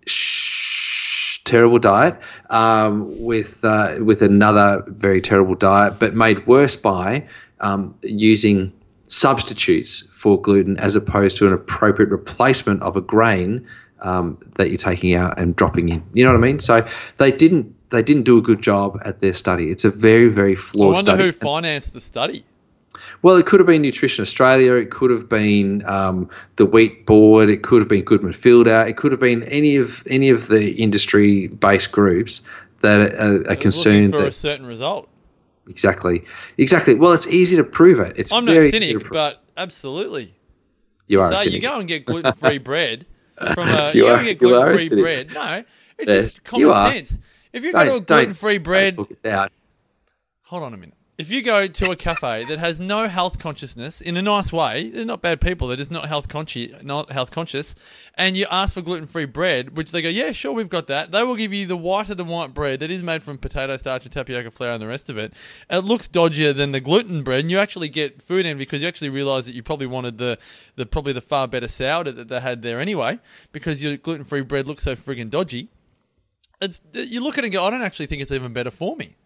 Shh, 0.08 1.39
terrible 1.44 1.80
diet 1.80 2.18
um, 2.50 3.22
with 3.22 3.63
uh, 3.63 3.96
with 4.00 4.22
another 4.22 4.84
very 4.88 5.22
terrible 5.22 5.56
diet, 5.56 6.00
but 6.00 6.16
made 6.16 6.46
worse 6.48 6.75
by 6.75 7.27
um, 7.60 7.96
using 8.01 8.72
substitutes 9.12 10.08
for 10.18 10.41
gluten 10.41 10.77
as 10.77 10.96
opposed 10.96 11.36
to 11.38 11.46
an 11.46 11.53
appropriate 11.53 12.10
replacement 12.10 12.82
of 12.82 12.96
a 12.96 13.01
grain 13.01 13.68
um, 14.01 14.38
that 14.56 14.70
you're 14.70 14.77
taking 14.77 15.13
out 15.13 15.38
and 15.38 15.56
dropping 15.56 15.89
in. 15.89 16.03
You 16.13 16.24
know 16.24 16.32
what 16.32 16.38
I 16.38 16.41
mean? 16.41 16.60
So 16.60 16.88
they 17.18 17.32
didn't 17.32 17.75
they 17.91 18.01
didn't 18.01 18.24
do 18.24 18.38
a 18.38 18.41
good 18.41 18.62
job 18.62 18.98
at 19.03 19.20
their 19.20 19.34
study. 19.34 19.70
It's 19.70 19.84
a 19.84 19.91
very 19.91 20.30
very 20.30 20.56
flawed. 20.56 20.94
I 20.94 20.96
wonder 20.96 21.12
study. 21.12 21.24
who 21.25 21.32
financed 21.34 21.94
the 21.94 22.01
study. 22.01 22.46
Well, 23.22 23.36
it 23.36 23.46
could 23.46 23.60
have 23.60 23.68
been 23.68 23.82
Nutrition 23.82 24.24
Australia. 24.24 24.74
It 24.74 24.89
could 24.89 25.12
have 25.12 25.27
been 25.27 25.86
um, 25.86 26.30
the 26.56 26.65
Wheat 26.65 27.06
Board. 27.06 27.50
It 27.50 27.63
could 27.63 27.82
have 27.82 27.89
been 27.89 28.03
Goodman 28.03 28.34
Fielder. 28.34 28.86
It 28.88 28.98
could 28.98 29.12
have 29.12 29.22
been 29.22 29.44
any 29.44 29.75
of 29.75 30.01
any 30.08 30.30
of 30.30 30.48
the 30.48 30.72
industry-based 30.72 31.91
groups 31.91 32.41
that 32.82 33.00
are, 33.00 33.03
are 33.03 33.36
It 33.36 33.38
was 33.38 33.48
looking 33.48 33.62
concerned. 33.62 34.13
for 34.13 34.25
a 34.25 34.32
certain 34.32 34.65
result. 34.65 35.10
Exactly, 35.72 36.24
exactly. 36.58 36.94
Well, 36.96 37.13
it's 37.13 37.25
easy 37.28 37.56
to 37.58 37.63
prove 37.63 38.00
it. 38.00 38.13
It's 38.18 38.32
I'm 38.32 38.46
no 38.46 38.54
very 38.54 38.68
easy 38.68 38.92
cynic, 38.92 39.08
but 39.10 39.42
absolutely. 39.58 40.36
you 41.08 41.20
are. 41.22 41.32
So 41.34 41.42
you 41.42 41.60
go 41.60 41.80
and 41.80 41.88
get 41.88 42.06
gluten 42.10 42.34
free 42.34 42.60
bread 42.60 43.06
from 43.56 43.70
a 43.70 43.92
You 43.94 44.01
you, 44.04 44.08
go 44.08 44.13
are- 44.13 44.18
and 44.18 44.25
get 44.28 44.42
you 44.42 44.56
are 44.56 44.70
gluten 44.72 44.90
free 44.90 45.01
bread. 45.01 45.34
No, 45.34 45.63
it's 45.98 46.10
Yes, 46.10 46.25
just 46.25 46.44
common 46.44 46.74
sense. 46.92 47.18
If 47.54 47.63
you 47.63 47.74
go 47.74 47.84
to 47.86 47.96
a 47.96 48.01
gluten 48.01 48.34
free 48.34 48.58
bread, 48.60 48.96
don't 48.96 49.10
book 49.10 49.18
it 49.24 49.30
out. 49.30 49.51
hold 50.44 50.63
on 50.63 50.74
a 50.74 50.78
minute. 50.78 50.96
If 51.22 51.30
you 51.30 51.44
go 51.44 51.68
to 51.68 51.92
a 51.92 51.96
cafe 51.96 52.46
that 52.46 52.58
has 52.58 52.80
no 52.80 53.08
health 53.08 53.38
consciousness 53.38 54.01
in 54.01 54.18
a 54.18 54.24
nice 54.24 54.51
way, 54.51 54.90
they're 54.90 55.06
not 55.06 55.22
bad 55.22 55.40
people. 55.40 55.68
They're 55.68 55.78
just 55.78 55.92
not 55.92 56.08
health 56.08 56.28
conscious, 56.28 56.82
not 56.82 57.12
health 57.12 57.30
conscious, 57.30 57.75
and 58.16 58.36
you 58.36 58.48
ask 58.50 58.74
for 58.74 58.82
gluten 58.82 59.06
free 59.06 59.25
bread, 59.25 59.78
which 59.78 59.92
they 59.92 60.01
go, 60.01 60.10
yeah, 60.10 60.32
sure, 60.32 60.51
we've 60.51 60.68
got 60.68 60.88
that. 60.88 61.12
They 61.12 61.22
will 61.22 61.36
give 61.36 61.54
you 61.54 61.68
the 61.68 61.78
whiter 61.78 62.16
than 62.16 62.25
white 62.25 62.56
bread 62.56 62.80
that 62.80 62.90
is 62.90 63.04
made 63.04 63.22
from 63.22 63.38
potato 63.38 63.78
starch 63.78 64.04
and 64.04 64.12
tapioca 64.12 64.50
flour 64.50 64.72
and 64.72 64.82
the 64.82 64.88
rest 64.88 65.12
of 65.12 65.18
it. 65.20 65.36
It 65.70 65.86
looks 65.86 66.08
dodgier 66.08 66.58
than 66.58 66.72
the 66.72 66.80
gluten 66.80 67.22
bread, 67.22 67.42
and 67.42 67.51
you 67.51 67.60
actually 67.60 67.90
get 67.90 68.24
food 68.24 68.48
in 68.48 68.58
because 68.58 68.82
you 68.82 68.88
actually 68.88 69.10
realise 69.10 69.46
that 69.46 69.54
you 69.54 69.62
probably 69.62 69.86
wanted 69.86 70.18
the, 70.18 70.40
the 70.75 70.88
probably 70.88 71.13
the 71.13 71.22
far 71.22 71.48
better 71.48 71.68
sourdough 71.68 72.13
that 72.13 72.30
they 72.30 72.40
had 72.40 72.63
there 72.63 72.80
anyway, 72.80 73.20
because 73.51 73.84
your 73.84 73.96
gluten 73.96 74.25
free 74.25 74.42
bread 74.42 74.66
looks 74.66 74.86
so 74.86 74.96
friggin' 74.96 75.30
dodgy. 75.30 75.70
It's 76.60 76.82
you 76.94 77.22
look 77.22 77.38
at 77.38 77.44
it 77.44 77.50
and 77.50 77.54
go, 77.54 77.63
I 77.63 77.70
don't 77.70 77.84
actually 77.84 78.08
think 78.08 78.24
it's 78.24 78.32
even 78.32 78.54
better 78.54 78.72
for 78.72 78.96
me. 78.96 79.18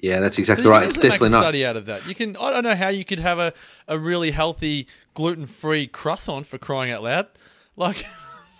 Yeah, 0.00 0.20
that's 0.20 0.38
exactly 0.38 0.64
you 0.64 0.70
right. 0.70 0.86
It's 0.86 0.96
definitely 0.96 1.28
make 1.28 1.32
a 1.32 1.36
not. 1.36 1.42
study 1.42 1.66
out 1.66 1.76
of 1.76 1.86
that. 1.86 2.06
You 2.06 2.14
can. 2.14 2.36
I 2.36 2.50
don't 2.50 2.64
know 2.64 2.74
how 2.74 2.88
you 2.88 3.04
could 3.04 3.20
have 3.20 3.38
a, 3.38 3.52
a 3.86 3.98
really 3.98 4.30
healthy 4.30 4.86
gluten 5.14 5.46
free 5.46 5.86
croissant 5.86 6.46
for 6.46 6.58
crying 6.58 6.90
out 6.90 7.02
loud. 7.02 7.26
Like, 7.76 8.04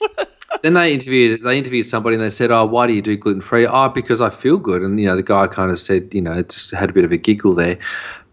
then 0.63 0.75
they 0.75 0.93
interviewed 0.93 1.43
they 1.43 1.59
interviewed 1.59 1.87
somebody 1.87 2.17
and 2.17 2.25
they 2.25 2.31
said, 2.31 2.51
"Oh, 2.51 2.67
why 2.67 2.87
do 2.87 2.93
you 2.93 3.01
do 3.01 3.17
gluten 3.17 3.41
free?" 3.41 3.67
Oh, 3.67 3.89
because 3.89 4.21
I 4.21 4.31
feel 4.31 4.59
good. 4.59 4.83
And 4.83 5.01
you 5.01 5.07
know, 5.07 5.17
the 5.17 5.23
guy 5.23 5.47
kind 5.47 5.71
of 5.71 5.81
said, 5.81 6.13
you 6.13 6.21
know, 6.21 6.43
just 6.43 6.73
had 6.73 6.91
a 6.91 6.93
bit 6.93 7.05
of 7.05 7.13
a 7.13 7.17
giggle 7.17 7.55
there. 7.55 7.79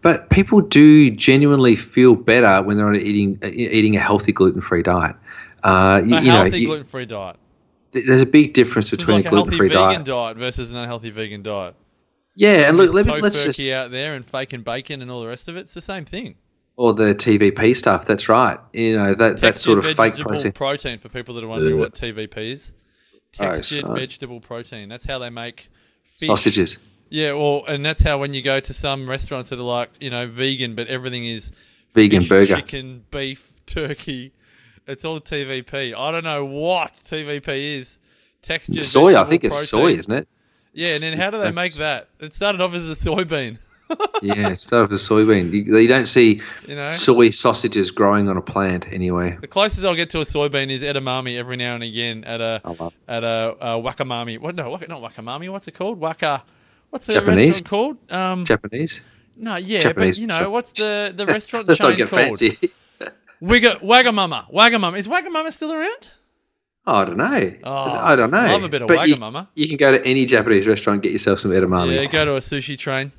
But 0.02 0.30
people 0.30 0.60
do 0.60 1.10
genuinely 1.10 1.76
feel 1.76 2.14
better 2.14 2.62
when 2.62 2.76
they're 2.76 2.88
on 2.88 2.96
eating 2.96 3.38
eating 3.42 3.96
a 3.96 4.00
healthy 4.00 4.32
gluten 4.32 4.60
free 4.60 4.82
diet. 4.82 5.16
Uh, 5.62 6.02
you, 6.04 6.16
a 6.16 6.20
you 6.20 6.28
know, 6.28 6.34
healthy 6.34 6.64
gluten 6.66 6.84
free 6.84 7.06
diet. 7.06 7.36
there's 7.92 8.22
a 8.22 8.26
big 8.26 8.52
difference 8.52 8.90
between 8.90 9.16
like 9.16 9.24
a 9.24 9.28
a 9.28 9.30
gluten 9.30 9.56
free 9.56 9.68
diet. 9.68 10.04
diet. 10.04 10.36
versus 10.36 10.70
an 10.70 10.76
unhealthy 10.76 11.10
vegan 11.10 11.42
diet. 11.42 11.74
Yeah, 12.38 12.68
and 12.68 12.76
look, 12.76 12.94
let 12.94 13.04
me, 13.06 13.20
let's 13.20 13.36
tofurkey 13.36 13.44
just 13.44 13.60
out 13.70 13.90
there 13.90 14.14
and 14.14 14.24
fake 14.24 14.52
and 14.52 14.64
bacon 14.64 15.02
and 15.02 15.10
all 15.10 15.20
the 15.20 15.26
rest 15.26 15.48
of 15.48 15.56
it. 15.56 15.60
It's 15.60 15.74
the 15.74 15.80
same 15.80 16.04
thing. 16.04 16.36
or 16.76 16.94
the 16.94 17.12
TVP 17.14 17.76
stuff. 17.76 18.06
That's 18.06 18.28
right. 18.28 18.58
You 18.72 18.96
know 18.96 19.14
that 19.14 19.38
that 19.38 19.56
sort 19.56 19.78
of 19.78 19.84
fake 19.84 19.96
vegetable 19.96 20.52
protein. 20.52 20.98
for 21.00 21.08
people 21.08 21.34
that 21.34 21.42
are 21.44 21.48
wondering 21.48 21.74
Ugh. 21.74 21.80
what 21.80 21.94
TVP 21.94 22.52
is. 22.52 22.72
Oh, 23.40 23.44
Textured 23.44 23.84
right. 23.84 23.98
vegetable 23.98 24.40
protein. 24.40 24.88
That's 24.88 25.04
how 25.04 25.18
they 25.18 25.30
make 25.30 25.68
fish. 26.04 26.28
Sausages. 26.28 26.78
Yeah, 27.10 27.32
well, 27.32 27.64
and 27.66 27.84
that's 27.84 28.02
how 28.02 28.18
when 28.18 28.34
you 28.34 28.42
go 28.42 28.60
to 28.60 28.72
some 28.74 29.08
restaurants 29.08 29.50
that 29.50 29.58
are 29.58 29.62
like, 29.62 29.90
you 29.98 30.10
know, 30.10 30.26
vegan, 30.28 30.74
but 30.76 30.86
everything 30.88 31.26
is 31.26 31.50
Vegan 31.94 32.20
fish, 32.20 32.28
burger. 32.28 32.56
chicken, 32.56 33.04
beef, 33.10 33.52
turkey. 33.66 34.32
It's 34.86 35.04
all 35.04 35.18
TVP. 35.20 35.94
I 35.96 36.10
don't 36.12 36.24
know 36.24 36.44
what 36.44 36.92
TVP 36.94 37.78
is. 37.78 37.98
Textured 38.42 38.86
Soy, 38.86 39.08
I 39.08 39.24
vegetable 39.24 39.30
think 39.30 39.44
it's 39.44 39.68
soy, 39.68 39.92
isn't 39.94 40.12
it? 40.14 40.28
Yeah, 40.78 40.94
and 40.94 41.02
then 41.02 41.18
how 41.18 41.30
do 41.30 41.38
they 41.38 41.50
make 41.50 41.74
that? 41.74 42.08
It 42.20 42.32
started 42.34 42.60
off 42.60 42.72
as 42.74 42.88
a 42.88 42.92
soybean. 42.92 43.58
yeah, 44.22 44.50
it's 44.50 44.62
started 44.62 44.84
off 44.84 44.92
as 44.92 45.04
a 45.04 45.10
soybean. 45.10 45.52
You, 45.52 45.76
you 45.78 45.88
don't 45.88 46.06
see 46.06 46.40
You 46.66 46.76
know? 46.76 46.92
soy 46.92 47.30
sausages 47.30 47.90
growing 47.90 48.28
on 48.28 48.36
a 48.36 48.42
plant 48.42 48.86
anyway. 48.92 49.36
The 49.40 49.48
closest 49.48 49.84
I'll 49.84 49.94
get 49.96 50.10
to 50.10 50.20
a 50.20 50.24
soybean 50.24 50.70
is 50.70 50.82
edamame 50.82 51.36
every 51.36 51.56
now 51.56 51.74
and 51.74 51.82
again 51.82 52.22
at 52.24 52.40
a 52.40 52.62
at 53.08 53.24
a, 53.24 53.56
a 53.60 53.82
wakamami. 53.82 54.38
What 54.38 54.54
no, 54.54 54.70
not 54.70 55.02
wakamami. 55.02 55.50
What's 55.50 55.66
it 55.66 55.72
called? 55.74 55.98
Waka. 55.98 56.44
What's 56.90 57.06
the 57.06 57.14
Japanese? 57.14 57.46
restaurant 57.60 57.68
called? 57.68 58.12
Um, 58.12 58.44
Japanese. 58.44 59.00
no, 59.36 59.56
yeah, 59.56 59.82
Japanese 59.82 60.10
but 60.16 60.18
you 60.20 60.26
know 60.26 60.50
what's 60.50 60.72
the 60.72 61.12
the 61.16 61.26
restaurant 61.36 61.66
Let's 61.66 61.80
chain 61.80 61.90
not 61.90 61.96
get 61.96 62.08
called? 62.08 62.22
fancy. 62.22 62.72
Wigga, 63.42 63.80
Wagamama. 63.82 64.50
Wagamama. 64.52 64.96
Is 64.98 65.08
Wagamama 65.08 65.52
still 65.52 65.72
around? 65.72 66.10
I 66.94 67.04
don't 67.04 67.16
know. 67.16 67.52
Oh, 67.64 67.72
I 67.72 68.16
don't 68.16 68.30
know. 68.30 68.42
Love 68.46 68.64
a 68.64 68.68
bit 68.68 68.82
of 68.82 68.88
But 68.88 69.08
you- 69.08 69.16
Wagamama. 69.16 69.48
You, 69.54 69.68
can 69.68 69.76
go 69.76 69.92
to 69.92 70.04
any 70.06 70.24
Japanese 70.24 70.66
restaurant 70.66 70.96
and 70.96 71.02
get 71.02 71.12
yourself 71.12 71.40
some 71.40 71.50
edamame. 71.50 71.94
Yeah, 71.94 72.06
go 72.06 72.24
to 72.24 72.34
a 72.36 72.40
sushi 72.40 72.78
train. 72.78 73.12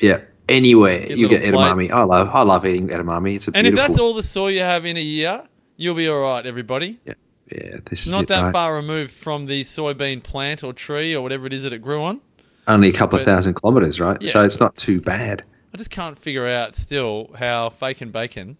Yeah, 0.00 0.20
anywhere 0.48 1.06
Get 1.06 1.18
you 1.18 1.28
get 1.28 1.42
edamame. 1.42 1.90
I 1.90 2.02
love. 2.04 2.28
I 2.32 2.42
love 2.42 2.64
eating 2.66 2.88
edamame. 2.88 3.36
It's 3.36 3.48
a 3.48 3.52
And 3.54 3.66
if 3.66 3.74
that's 3.74 3.98
all 3.98 4.14
the 4.14 4.22
soy 4.22 4.48
you 4.48 4.60
have 4.60 4.84
in 4.86 4.96
a 4.96 5.00
year, 5.02 5.42
you'll 5.76 5.94
be 5.94 6.08
all 6.08 6.20
right, 6.20 6.44
everybody. 6.46 6.98
yeah, 7.04 7.14
yeah, 7.50 7.76
this 7.88 8.06
is 8.06 8.12
Not 8.14 8.22
it. 8.22 8.28
that 8.28 8.52
far 8.52 8.74
removed 8.74 9.10
from 9.12 9.46
the 9.46 9.62
soybean 9.64 10.22
plant 10.22 10.64
or 10.64 10.72
tree 10.72 11.14
or 11.14 11.20
whatever 11.22 11.46
it 11.46 11.52
is 11.52 11.62
that 11.64 11.72
it 11.72 11.82
grew 11.82 12.02
on. 12.02 12.20
Only 12.66 12.88
a 12.88 12.92
couple 12.92 13.18
of 13.18 13.24
thousand 13.24 13.54
kilometers, 13.54 13.98
right? 14.00 14.20
Yeah, 14.22 14.30
so 14.32 14.42
it's 14.44 14.60
not 14.60 14.76
too 14.76 15.00
bad. 15.00 15.44
I 15.74 15.76
just 15.76 15.90
can't 15.90 16.18
figure 16.18 16.46
out 16.46 16.76
still 16.76 17.30
how 17.38 17.70
fake 17.70 18.00
and 18.00 18.12
bacon 18.12 18.56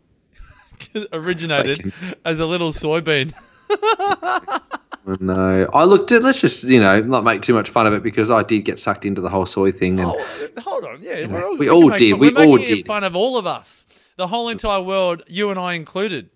originated 1.12 1.78
Bacon. 1.84 2.14
as 2.24 2.38
a 2.40 2.46
little 2.46 2.72
soybean. 2.72 3.32
No, 5.18 5.68
I 5.72 5.84
looked 5.84 6.12
at. 6.12 6.22
Let's 6.22 6.40
just 6.40 6.62
you 6.64 6.78
know 6.78 7.00
not 7.00 7.24
make 7.24 7.42
too 7.42 7.54
much 7.54 7.70
fun 7.70 7.86
of 7.86 7.94
it 7.94 8.02
because 8.02 8.30
I 8.30 8.42
did 8.42 8.64
get 8.64 8.78
sucked 8.78 9.04
into 9.04 9.20
the 9.20 9.28
whole 9.30 9.46
soy 9.46 9.72
thing, 9.72 9.98
and 9.98 10.10
Oh, 10.14 10.48
hold 10.60 10.84
on, 10.84 11.02
yeah, 11.02 11.26
we're 11.26 11.44
all, 11.44 11.56
we 11.56 11.68
all 11.70 11.88
make 11.88 11.98
did, 11.98 12.12
we 12.20 12.30
we're 12.30 12.44
all 12.46 12.58
did. 12.58 12.86
fun 12.86 13.02
of 13.02 13.16
all 13.16 13.36
of 13.38 13.46
us, 13.46 13.86
the 14.16 14.28
whole 14.28 14.48
entire 14.50 14.82
world, 14.82 15.22
you 15.26 15.50
and 15.50 15.58
I 15.58 15.72
included. 15.72 16.28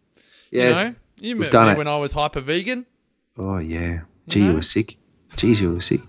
yeah. 0.50 0.64
You 0.68 0.74
know, 0.74 0.94
you 1.20 1.36
met 1.36 1.52
done 1.52 1.66
me 1.66 1.72
it. 1.72 1.78
when 1.78 1.86
I 1.88 1.98
was 1.98 2.12
hyper 2.12 2.40
vegan. 2.40 2.86
Oh 3.38 3.58
yeah. 3.58 4.00
Gee, 4.28 4.40
know? 4.40 4.46
you 4.46 4.52
were 4.54 4.62
sick. 4.62 4.96
Jeez, 5.36 5.60
you 5.60 5.74
were 5.74 5.80
sick. 5.82 6.00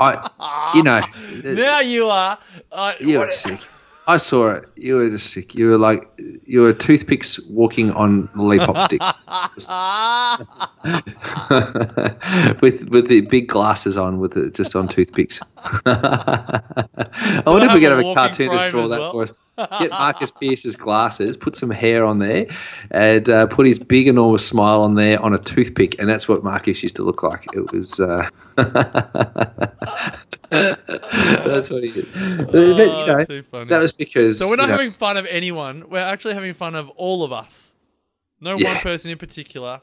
I, 0.00 0.28
you 0.74 0.82
know, 0.82 1.02
Now 1.54 1.80
you 1.80 2.06
are. 2.08 2.38
You 3.00 3.18
what- 3.18 3.28
were 3.28 3.32
sick. 3.32 3.60
I 4.08 4.18
saw 4.18 4.50
it. 4.50 4.68
You 4.76 4.96
were 4.96 5.10
just 5.10 5.32
sick. 5.32 5.54
You 5.54 5.70
were 5.70 5.78
like 5.78 6.08
you 6.44 6.60
were 6.60 6.72
toothpicks 6.72 7.40
walking 7.48 7.90
on 7.90 8.28
lollipop 8.36 8.84
sticks, 8.84 9.04
with 12.62 12.88
with 12.88 13.08
the 13.08 13.22
big 13.22 13.48
glasses 13.48 13.96
on, 13.96 14.20
with 14.20 14.36
it 14.36 14.54
just 14.54 14.76
on 14.76 14.86
toothpicks. 14.86 15.40
I 15.86 17.42
wonder 17.46 17.66
if 17.66 17.74
we 17.74 17.80
could 17.80 17.84
a 17.92 17.96
have 17.96 17.98
a 17.98 18.02
walking 18.02 18.14
cartoon 18.14 18.50
to 18.50 18.70
draw 18.70 18.88
that 18.88 19.00
well? 19.00 19.12
for 19.12 19.22
us. 19.24 19.32
Get 19.80 19.90
Marcus 19.90 20.30
Pierce's 20.30 20.76
glasses, 20.76 21.36
put 21.36 21.56
some 21.56 21.70
hair 21.70 22.04
on 22.04 22.18
there, 22.18 22.46
and 22.90 23.28
uh, 23.28 23.46
put 23.46 23.66
his 23.66 23.78
big 23.78 24.06
enormous 24.06 24.46
smile 24.46 24.82
on 24.82 24.94
there 24.96 25.20
on 25.20 25.32
a 25.32 25.38
toothpick, 25.38 25.98
and 25.98 26.08
that's 26.08 26.28
what 26.28 26.44
Marcus 26.44 26.82
used 26.82 26.96
to 26.96 27.02
look 27.02 27.22
like. 27.22 27.46
It 27.54 27.72
was. 27.72 27.98
Uh, 27.98 28.28
that's 30.50 31.70
what 31.70 31.82
he 31.82 31.92
did. 31.92 32.06
But, 32.12 32.52
but, 32.52 32.62
you 32.62 32.82
Oh, 32.82 33.06
know, 33.06 33.24
too 33.24 33.42
funny. 33.50 33.70
that 33.70 33.78
was 33.78 33.92
because. 33.92 34.38
So 34.38 34.48
we're 34.48 34.56
not 34.56 34.64
you 34.64 34.68
know, 34.68 34.76
having 34.78 34.92
fun 34.92 35.16
of 35.16 35.26
anyone. 35.26 35.88
We're 35.88 35.98
actually 36.00 36.34
having 36.34 36.52
fun 36.54 36.74
of 36.74 36.90
all 36.90 37.24
of 37.24 37.32
us. 37.32 37.74
No 38.40 38.56
one 38.58 38.76
person 38.78 39.10
in 39.10 39.18
particular. 39.18 39.80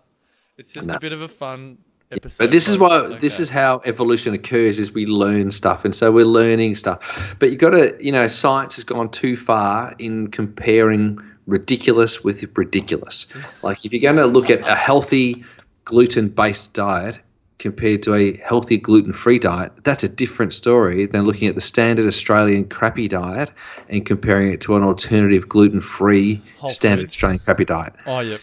It's 0.57 0.71
just 0.71 0.87
No. 0.87 0.95
a 0.95 0.99
bit 0.99 1.13
of 1.13 1.21
a 1.21 1.27
fun 1.27 1.79
episode. 2.13 2.43
But 2.43 2.51
this 2.51 2.67
is 2.67 2.77
why 2.77 3.05
It's 3.05 3.21
this 3.21 3.39
is 3.39 3.49
how 3.49 3.81
evolution 3.85 4.33
occurs: 4.33 4.79
is 4.79 4.93
we 4.93 5.05
learn 5.05 5.51
stuff, 5.51 5.85
and 5.85 5.95
so 5.95 6.11
we're 6.11 6.25
learning 6.25 6.75
stuff. 6.75 6.99
But 7.39 7.49
you've 7.51 7.59
got 7.59 7.71
to, 7.71 7.97
you 7.99 8.11
know, 8.11 8.27
science 8.27 8.75
has 8.75 8.83
gone 8.83 9.09
too 9.09 9.35
far 9.37 9.95
in 9.99 10.29
comparing 10.31 11.19
ridiculous 11.47 12.23
with 12.23 12.43
ridiculous. 12.57 13.27
Like 13.61 13.85
if 13.85 13.91
you're 13.91 14.01
going 14.01 14.15
to 14.15 14.25
look 14.25 14.49
at 14.49 14.65
a 14.67 14.75
healthy 14.75 15.43
gluten-based 15.85 16.73
diet 16.73 17.19
compared 17.59 18.03
to 18.03 18.13
a 18.13 18.37
healthy 18.37 18.77
gluten-free 18.77 19.39
diet, 19.39 19.71
that's 19.83 20.03
a 20.03 20.09
different 20.09 20.53
story 20.53 21.05
than 21.05 21.23
looking 21.25 21.47
at 21.47 21.55
the 21.55 21.61
standard 21.61 22.07
Australian 22.07 22.67
crappy 22.69 23.07
diet 23.07 23.51
and 23.89 24.05
comparing 24.05 24.53
it 24.53 24.61
to 24.61 24.75
an 24.75 24.83
alternative 24.83 25.47
gluten-free 25.49 26.41
standard. 26.69 27.05
Australian 27.05 27.39
crappy 27.39 27.65
diet 27.65 27.93
Oh, 28.05 28.19
yep. 28.19 28.41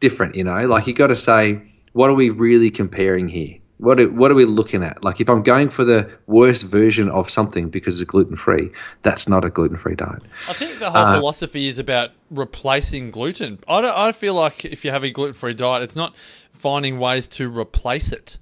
different, 0.00 0.34
you 0.34 0.44
know. 0.44 0.66
Like 0.66 0.86
you 0.86 0.92
got 0.94 1.08
to 1.08 1.16
say, 1.16 1.60
what 1.92 2.10
are 2.10 2.14
we 2.14 2.30
really 2.30 2.70
comparing 2.70 3.28
here? 3.28 3.58
What 3.78 3.98
are, 3.98 4.08
what 4.08 4.30
are 4.30 4.34
we 4.34 4.44
looking 4.44 4.84
at? 4.84 5.02
Like 5.02 5.20
if 5.20 5.28
I'm 5.28 5.42
going 5.42 5.68
for 5.68 5.84
the 5.84 6.08
worst 6.28 6.62
version 6.62 7.08
of 7.08 7.28
something 7.28 7.68
because 7.68 8.00
it's 8.00 8.08
gluten 8.08 8.36
free, 8.36 8.70
that's 9.02 9.28
not 9.28 9.44
a 9.44 9.50
gluten 9.50 9.76
free 9.76 9.96
diet. 9.96 10.22
I 10.48 10.52
think 10.52 10.78
the 10.78 10.90
whole 10.90 11.02
Uh, 11.02 11.16
philosophy 11.18 11.66
is 11.66 11.80
about 11.80 12.10
replacing 12.30 13.10
gluten. 13.10 13.58
I 13.66 13.80
don't. 13.80 13.96
I 13.96 14.12
feel 14.12 14.34
like 14.34 14.64
if 14.64 14.84
you 14.84 14.92
have 14.92 15.02
a 15.02 15.10
gluten 15.10 15.34
free 15.34 15.54
diet, 15.54 15.82
it's 15.82 15.96
not 15.96 16.14
finding 16.52 17.00
ways 17.00 17.26
to 17.28 17.50
replace 17.50 18.12
it. 18.12 18.38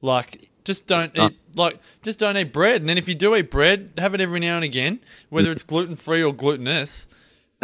Like 0.00 0.48
just 0.64 0.86
don't 0.86 1.12
not. 1.16 1.32
eat. 1.32 1.38
Like 1.56 1.80
just 2.02 2.20
don't 2.20 2.36
eat 2.36 2.52
bread. 2.52 2.80
And 2.80 2.88
then 2.88 2.96
if 2.96 3.08
you 3.08 3.16
do 3.16 3.34
eat 3.34 3.50
bread, 3.50 3.94
have 3.98 4.14
it 4.14 4.20
every 4.20 4.38
now 4.38 4.54
and 4.54 4.64
again, 4.64 5.00
whether 5.28 5.50
it's 5.50 5.64
gluten 5.64 5.96
free 5.96 6.22
or 6.22 6.32
glutinous. 6.32 7.08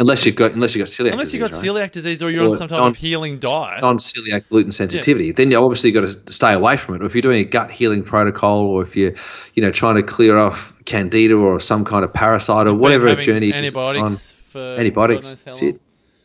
Unless 0.01 0.25
you've 0.25 0.35
got 0.35 0.53
unless 0.53 0.73
you've 0.73 0.83
got 0.83 0.91
celiac 0.91 1.11
Unless 1.11 1.31
you've 1.31 1.41
got 1.41 1.51
disease, 1.51 1.69
right? 1.69 1.87
celiac 1.87 1.91
disease 1.91 2.23
or 2.23 2.31
you're 2.31 2.47
on 2.47 2.55
some 2.55 2.67
type 2.67 2.79
non- 2.79 2.89
of 2.89 2.95
healing 2.95 3.37
diet. 3.37 3.83
non-celiac 3.83 4.49
gluten 4.49 4.71
sensitivity, 4.71 5.31
then 5.31 5.51
you 5.51 5.57
obviously 5.57 5.91
got 5.91 6.01
to 6.01 6.33
stay 6.33 6.53
away 6.53 6.75
from 6.75 6.95
it. 6.95 7.03
Or 7.03 7.05
if 7.05 7.13
you're 7.13 7.21
doing 7.21 7.39
a 7.39 7.43
gut 7.43 7.69
healing 7.69 8.03
protocol, 8.03 8.65
or 8.65 8.81
if 8.81 8.95
you're, 8.95 9.13
you 9.53 9.61
know, 9.61 9.71
trying 9.71 9.97
to 9.97 10.03
clear 10.03 10.39
off 10.39 10.73
candida 10.85 11.35
or 11.35 11.59
some 11.59 11.85
kind 11.85 12.03
of 12.03 12.11
parasite 12.11 12.65
or 12.65 12.73
whatever 12.73 13.15
journey 13.15 13.49
is 13.49 13.53
antibiotics 13.53 14.01
on, 14.01 14.15
for 14.49 14.79
antibiotics. 14.79 15.35
That's 15.37 15.61
it. 15.61 15.79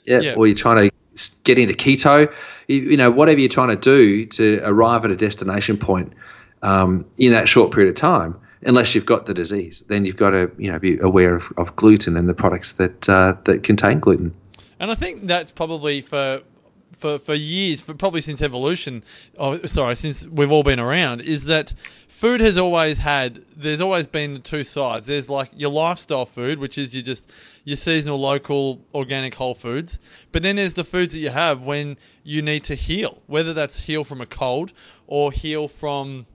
Yeah. 0.07 0.21
Yeah. 0.21 0.35
Or 0.37 0.47
you're 0.47 0.57
trying 0.57 0.89
to 0.89 1.37
get 1.45 1.59
into 1.59 1.75
keto. 1.75 2.33
You, 2.69 2.77
you 2.77 2.97
know, 2.97 3.11
whatever 3.11 3.41
you're 3.41 3.51
trying 3.51 3.69
to 3.69 3.77
do 3.77 4.25
to 4.25 4.63
arrive 4.65 5.05
at 5.05 5.11
a 5.11 5.17
destination 5.17 5.77
point 5.77 6.15
um, 6.63 7.05
in 7.19 7.33
that 7.33 7.47
short 7.47 7.73
period 7.73 7.91
of 7.91 7.97
time. 7.97 8.41
Unless 8.63 8.95
you've 8.95 9.07
got 9.07 9.27
the 9.27 9.35
disease, 9.35 9.83
then 9.89 10.05
you've 10.05 10.17
got 10.17 10.31
to 10.31 10.51
you 10.59 10.73
know 10.73 10.79
be 10.79 10.99
aware 10.99 11.37
of, 11.37 11.53
of 11.57 11.77
gluten 11.77 12.17
and 12.17 12.29
the 12.29 12.35
products 12.35 12.73
that 12.73 13.09
uh, 13.09 13.37
that 13.45 13.63
contain 13.63 14.01
gluten. 14.01 14.35
And 14.79 14.91
I 14.91 14.95
think 14.95 15.27
that's 15.27 15.51
probably 15.51 16.01
for 16.03 16.43
for 16.97 17.19
for 17.19 17.35
years, 17.35 17.81
for 17.81 17.95
probably 17.95 18.21
since 18.21 18.43
evolution. 18.43 19.05
Oh, 19.39 19.65
sorry, 19.67 19.97
since 19.97 20.27
we've 20.27 20.51
all 20.51 20.63
been 20.63 20.81
around, 20.81 21.21
is 21.21 21.45
that 21.45 21.75
food 22.09 22.41
has 22.41 22.57
always 22.57 22.99
had. 22.99 23.45
There's 23.55 23.81
always 23.81 24.07
been 24.07 24.43
two 24.43 24.65
sides. 24.65 25.07
There's 25.07 25.29
like 25.29 25.51
your 25.55 25.71
lifestyle 25.71 26.27
food, 26.27 26.59
which 26.59 26.79
is 26.79 26.95
your 26.95 27.03
just 27.03 27.31
your 27.65 27.77
seasonal, 27.77 28.19
local, 28.19 28.83
organic 28.95 29.35
whole 29.35 29.55
foods. 29.55 29.99
But 30.33 30.43
then 30.43 30.57
there's 30.57 30.75
the 30.75 30.85
foods 30.85 31.13
that 31.13 31.19
you 31.19 31.31
have 31.31 31.63
when 31.63 31.99
you 32.25 32.43
need 32.43 32.65
to 32.65 32.75
heal, 32.75 33.23
whether 33.27 33.53
that's 33.53 33.81
heal 33.81 34.05
from 34.05 34.21
a 34.21 34.27
cold 34.27 34.73
or 35.07 35.33
heal 35.33 35.69
from 35.69 36.27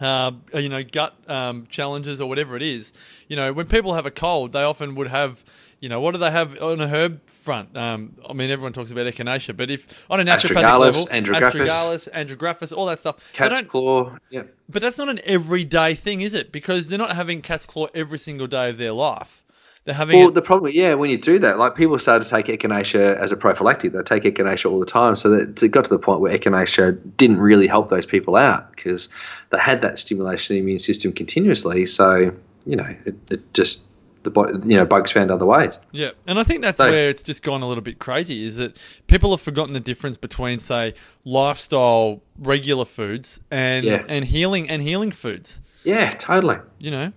uh, 0.00 0.32
you 0.54 0.68
know, 0.68 0.82
gut 0.82 1.14
um, 1.28 1.66
challenges 1.70 2.20
or 2.20 2.28
whatever 2.28 2.56
it 2.56 2.62
is. 2.62 2.92
You 3.28 3.36
know, 3.36 3.52
when 3.52 3.66
people 3.66 3.94
have 3.94 4.06
a 4.06 4.10
cold, 4.10 4.52
they 4.52 4.62
often 4.62 4.94
would 4.94 5.08
have, 5.08 5.44
you 5.80 5.88
know, 5.88 6.00
what 6.00 6.12
do 6.12 6.18
they 6.18 6.30
have 6.30 6.60
on 6.60 6.80
a 6.80 6.88
herb 6.88 7.20
front? 7.28 7.76
Um, 7.76 8.16
I 8.28 8.32
mean, 8.32 8.50
everyone 8.50 8.72
talks 8.72 8.90
about 8.90 9.06
echinacea, 9.06 9.56
but 9.56 9.70
if 9.70 9.86
on 10.10 10.20
a 10.20 10.24
naturopathic 10.24 10.62
Astragalus, 10.62 10.80
level, 10.80 11.06
andrographis. 11.06 11.50
astragalus, 11.52 12.08
andrographis, 12.12 12.76
all 12.76 12.86
that 12.86 13.00
stuff, 13.00 13.16
Cat's 13.32 13.68
claw. 13.68 14.16
Yeah. 14.30 14.44
but 14.68 14.82
that's 14.82 14.98
not 14.98 15.08
an 15.08 15.20
everyday 15.24 15.94
thing, 15.94 16.20
is 16.20 16.34
it? 16.34 16.52
Because 16.52 16.88
they're 16.88 16.98
not 16.98 17.14
having 17.14 17.42
cat's 17.42 17.66
claw 17.66 17.86
every 17.94 18.18
single 18.18 18.46
day 18.46 18.68
of 18.70 18.78
their 18.78 18.92
life. 18.92 19.44
They're 19.84 19.94
having 19.94 20.18
Well, 20.18 20.28
it- 20.28 20.34
the 20.34 20.42
problem, 20.42 20.72
yeah, 20.74 20.92
when 20.94 21.08
you 21.10 21.16
do 21.16 21.38
that, 21.38 21.58
like 21.58 21.74
people 21.74 21.98
started 21.98 22.24
to 22.24 22.30
take 22.30 22.46
echinacea 22.46 23.16
as 23.16 23.32
a 23.32 23.36
prophylactic. 23.36 23.92
They 23.92 24.02
take 24.02 24.24
echinacea 24.24 24.70
all 24.70 24.78
the 24.78 24.84
time, 24.86 25.16
so 25.16 25.30
that 25.30 25.62
it 25.62 25.68
got 25.70 25.84
to 25.86 25.90
the 25.90 25.98
point 25.98 26.20
where 26.20 26.36
echinacea 26.36 26.98
didn't 27.16 27.38
really 27.40 27.66
help 27.66 27.88
those 27.88 28.04
people 28.06 28.36
out 28.36 28.70
because 28.76 29.08
they 29.50 29.58
had 29.58 29.80
that 29.82 29.98
stimulation 29.98 30.54
of 30.54 30.56
the 30.56 30.60
immune 30.62 30.78
system 30.80 31.12
continuously. 31.12 31.86
So 31.86 32.32
you 32.66 32.76
know, 32.76 32.94
it, 33.06 33.14
it 33.30 33.54
just 33.54 33.84
the 34.22 34.60
you 34.66 34.76
know, 34.76 34.84
bugs 34.84 35.10
found 35.10 35.30
other 35.30 35.46
ways. 35.46 35.78
Yeah, 35.92 36.10
and 36.26 36.38
I 36.38 36.42
think 36.44 36.60
that's 36.60 36.76
So- 36.76 36.90
where 36.90 37.08
it's 37.08 37.22
just 37.22 37.42
gone 37.42 37.62
a 37.62 37.66
little 37.66 37.82
bit 37.82 37.98
crazy. 37.98 38.44
Is 38.44 38.56
that 38.58 38.76
people 39.06 39.30
have 39.30 39.40
forgotten 39.40 39.72
the 39.72 39.80
difference 39.80 40.18
between, 40.18 40.58
say, 40.58 40.92
lifestyle 41.24 42.20
regular 42.38 42.84
foods 42.84 43.40
and 43.50 43.86
Yeah. 43.86 44.02
and 44.08 44.26
healing 44.26 44.68
and 44.68 44.82
healing 44.82 45.10
foods. 45.10 45.62
Yeah, 45.84 46.10
totally. 46.18 46.56
You 46.78 46.90
know, 46.90 47.12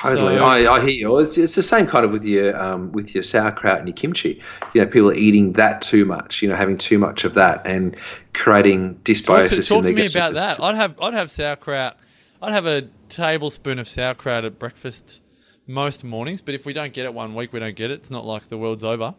Totally, 0.00 0.36
So- 0.36 0.44
I, 0.44 0.76
I 0.76 0.80
hear 0.80 0.88
you. 0.90 1.18
It's, 1.18 1.36
it's 1.36 1.54
the 1.54 1.62
same 1.62 1.86
kind 1.86 2.04
of 2.04 2.10
with 2.12 2.24
your 2.24 2.56
um, 2.60 2.92
with 2.92 3.14
your 3.14 3.22
sauerkraut 3.22 3.78
and 3.78 3.88
your 3.88 3.94
kimchi. 3.94 4.40
You 4.74 4.80
know, 4.82 4.86
people 4.86 5.10
are 5.10 5.14
eating 5.14 5.52
that 5.54 5.82
too 5.82 6.04
much. 6.04 6.40
You 6.40 6.48
know, 6.48 6.56
having 6.56 6.78
too 6.78 6.98
much 6.98 7.24
of 7.24 7.34
that 7.34 7.60
and 7.66 7.96
creating 8.32 8.94
dysbiosis. 9.04 9.24
talk 9.26 9.48
to, 9.50 9.62
talk 9.62 9.78
in 9.78 9.84
to 9.84 9.92
me 9.92 10.06
about 10.06 10.34
that. 10.34 10.62
I'd 10.62 10.76
have 10.76 11.00
I'd 11.00 11.14
have 11.14 11.30
sauerkraut. 11.30 11.98
I'd 12.40 12.52
have 12.52 12.66
a 12.66 12.88
tablespoon 13.08 13.78
of 13.78 13.86
sauerkraut 13.86 14.44
at 14.44 14.58
breakfast 14.58 15.20
most 15.66 16.02
mornings. 16.04 16.40
But 16.42 16.54
if 16.54 16.64
we 16.64 16.72
don't 16.72 16.92
get 16.92 17.04
it 17.04 17.12
one 17.14 17.34
week, 17.34 17.52
we 17.52 17.60
don't 17.60 17.76
get 17.76 17.90
it. 17.90 18.00
It's 18.00 18.10
not 18.10 18.24
like 18.24 18.48
the 18.48 18.56
world's 18.58 18.84
over. 18.84 19.14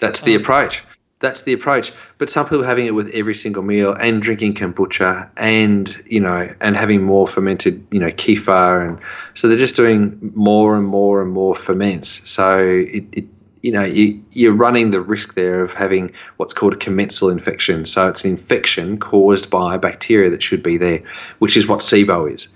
That's 0.00 0.22
the 0.22 0.34
Um, 0.34 0.42
approach. 0.42 0.82
That's 1.20 1.42
the 1.42 1.52
approach. 1.52 1.92
But 2.16 2.30
some 2.30 2.46
people 2.46 2.62
are 2.62 2.66
having 2.66 2.86
it 2.86 2.94
with 2.94 3.10
every 3.10 3.34
single 3.34 3.62
meal 3.62 3.92
and 3.92 4.22
drinking 4.22 4.54
kombucha 4.54 5.28
and 5.36 6.02
you 6.06 6.20
know 6.20 6.52
and 6.60 6.76
having 6.76 7.02
more 7.02 7.28
fermented 7.28 7.86
you 7.90 8.00
know 8.00 8.10
kefir 8.10 8.88
and 8.88 8.98
so 9.34 9.48
they're 9.48 9.58
just 9.58 9.76
doing 9.76 10.32
more 10.34 10.76
and 10.76 10.86
more 10.86 11.22
and 11.22 11.30
more 11.30 11.54
ferments. 11.54 12.22
So 12.28 12.58
it, 12.58 13.04
it 13.12 13.24
you 13.60 13.70
know 13.70 13.84
you, 13.84 14.22
you're 14.32 14.54
running 14.54 14.92
the 14.92 15.00
risk 15.02 15.34
there 15.34 15.62
of 15.62 15.74
having 15.74 16.12
what's 16.38 16.54
called 16.54 16.72
a 16.72 16.76
commensal 16.76 17.28
infection. 17.28 17.84
So 17.84 18.08
it's 18.08 18.24
an 18.24 18.30
infection 18.30 18.98
caused 18.98 19.50
by 19.50 19.76
bacteria 19.76 20.30
that 20.30 20.42
should 20.42 20.62
be 20.62 20.78
there, 20.78 21.02
which 21.38 21.56
is 21.58 21.66
what 21.66 21.80
SIBO 21.80 22.34
is. 22.34 22.48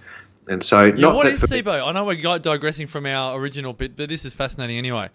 And 0.49 0.64
so 0.64 0.85
Yeah, 0.85 0.94
not 0.97 1.14
what 1.14 1.26
is 1.26 1.40
SIBO? 1.42 1.87
I 1.87 1.92
know 1.92 2.04
we're 2.04 2.38
digressing 2.38 2.87
from 2.87 3.04
our 3.06 3.38
original 3.38 3.75
bit, 3.75 3.97
but 3.97 4.09
this 4.09 4.25
is 4.25 4.33
fascinating 4.33 4.78
anyway. 4.78 5.11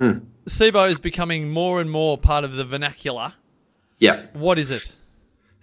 Mm-hmm. 0.00 0.26
SIBO 0.46 0.88
is 0.88 0.98
becoming 0.98 1.50
more 1.50 1.80
and 1.80 1.90
more 1.90 2.18
part 2.18 2.44
of 2.44 2.54
the 2.54 2.64
vernacular. 2.64 3.34
Yeah. 3.98 4.26
What 4.32 4.58
is 4.58 4.70
it? 4.70 4.94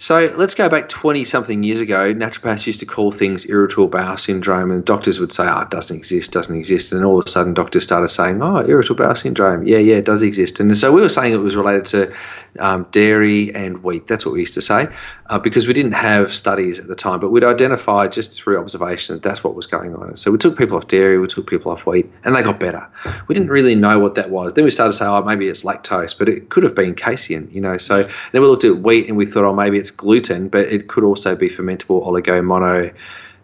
So 0.02 0.34
let's 0.38 0.56
go 0.56 0.70
back 0.70 0.88
20 0.88 1.26
something 1.26 1.62
years 1.62 1.82
ago. 1.82 2.14
Naturopaths 2.14 2.66
used 2.66 2.80
to 2.80 2.86
call 2.86 3.12
things 3.12 3.46
irritable 3.50 3.90
bowel 3.90 4.16
syndrome, 4.16 4.72
and 4.72 4.86
doctors 4.86 5.20
would 5.20 5.34
say, 5.34 5.44
oh, 5.44 5.60
it 5.60 5.72
doesn't 5.72 5.94
exist, 5.96 6.32
doesn't 6.32 6.56
exist. 6.56 6.94
And 6.94 7.04
all 7.04 7.20
of 7.20 7.28
a 7.28 7.30
sudden, 7.30 7.54
doctors 7.54 7.84
started 7.84 8.08
saying, 8.08 8.42
oh, 8.42 8.66
irritable 8.66 9.04
bowel 9.04 9.16
syndrome. 9.16 9.68
Yeah, 9.68 9.80
yeah, 9.80 9.96
it 9.96 10.06
does 10.06 10.22
exist. 10.22 10.62
And 10.62 10.76
so 10.78 10.94
we 10.94 11.02
were 11.02 11.10
saying 11.10 11.34
it 11.34 11.38
was 11.38 11.58
related 11.58 11.86
to 11.88 12.14
um, 12.60 12.88
dairy 12.92 13.54
and 13.54 13.84
wheat. 13.84 14.08
That's 14.08 14.26
what 14.26 14.34
we 14.34 14.40
used 14.40 14.54
to 14.54 14.62
say 14.62 14.88
uh, 15.30 15.38
because 15.38 15.68
we 15.68 15.74
didn't 15.74 15.92
have 15.92 16.34
studies 16.34 16.80
at 16.80 16.88
the 16.88 16.96
time, 16.96 17.20
but 17.20 17.30
we'd 17.30 17.44
identified 17.44 18.12
just 18.12 18.42
through 18.42 18.60
observation 18.60 19.16
that 19.16 19.22
that's 19.22 19.44
what 19.44 19.54
was 19.54 19.68
going 19.68 19.94
on. 19.96 20.18
So 20.18 20.32
we 20.32 20.38
took 20.38 20.58
people 20.58 20.78
off 20.78 20.88
dairy, 20.88 21.20
we 21.20 21.28
took 21.28 21.48
people 21.48 21.72
off 21.72 21.86
wheat, 21.86 22.10
and 22.24 22.36
they 22.36 22.42
got 22.42 22.60
better. 22.60 22.88
We 23.28 23.36
didn't 23.36 23.50
really 23.50 23.76
know 23.76 24.00
what 24.00 24.16
that 24.16 24.30
was. 24.30 24.54
Then 24.54 24.64
we 24.64 24.72
started 24.72 24.94
to 24.94 24.98
say, 24.98 25.06
oh, 25.06 25.22
maybe 25.24 25.48
it's 25.48 25.64
lactose, 25.64 26.18
but 26.18 26.28
it 26.28 26.50
could 26.50 26.64
have 26.64 26.74
been 26.74 26.96
casein, 26.96 27.50
you 27.52 27.62
know. 27.62 27.78
So 27.78 28.10
then 28.32 28.42
we 28.42 28.48
looked 28.48 28.64
at 28.64 28.78
wheat 28.78 29.08
and 29.08 29.18
we 29.18 29.26
thought, 29.26 29.44
oh, 29.44 29.54
maybe 29.54 29.78
it's 29.78 29.89
gluten, 29.92 30.50
but 30.50 30.68
it 30.68 30.88
could 30.88 31.04
also 31.04 31.36
be 31.36 31.50
fermentable 31.50 32.06
oligo 32.06 32.44
mono. 32.44 32.92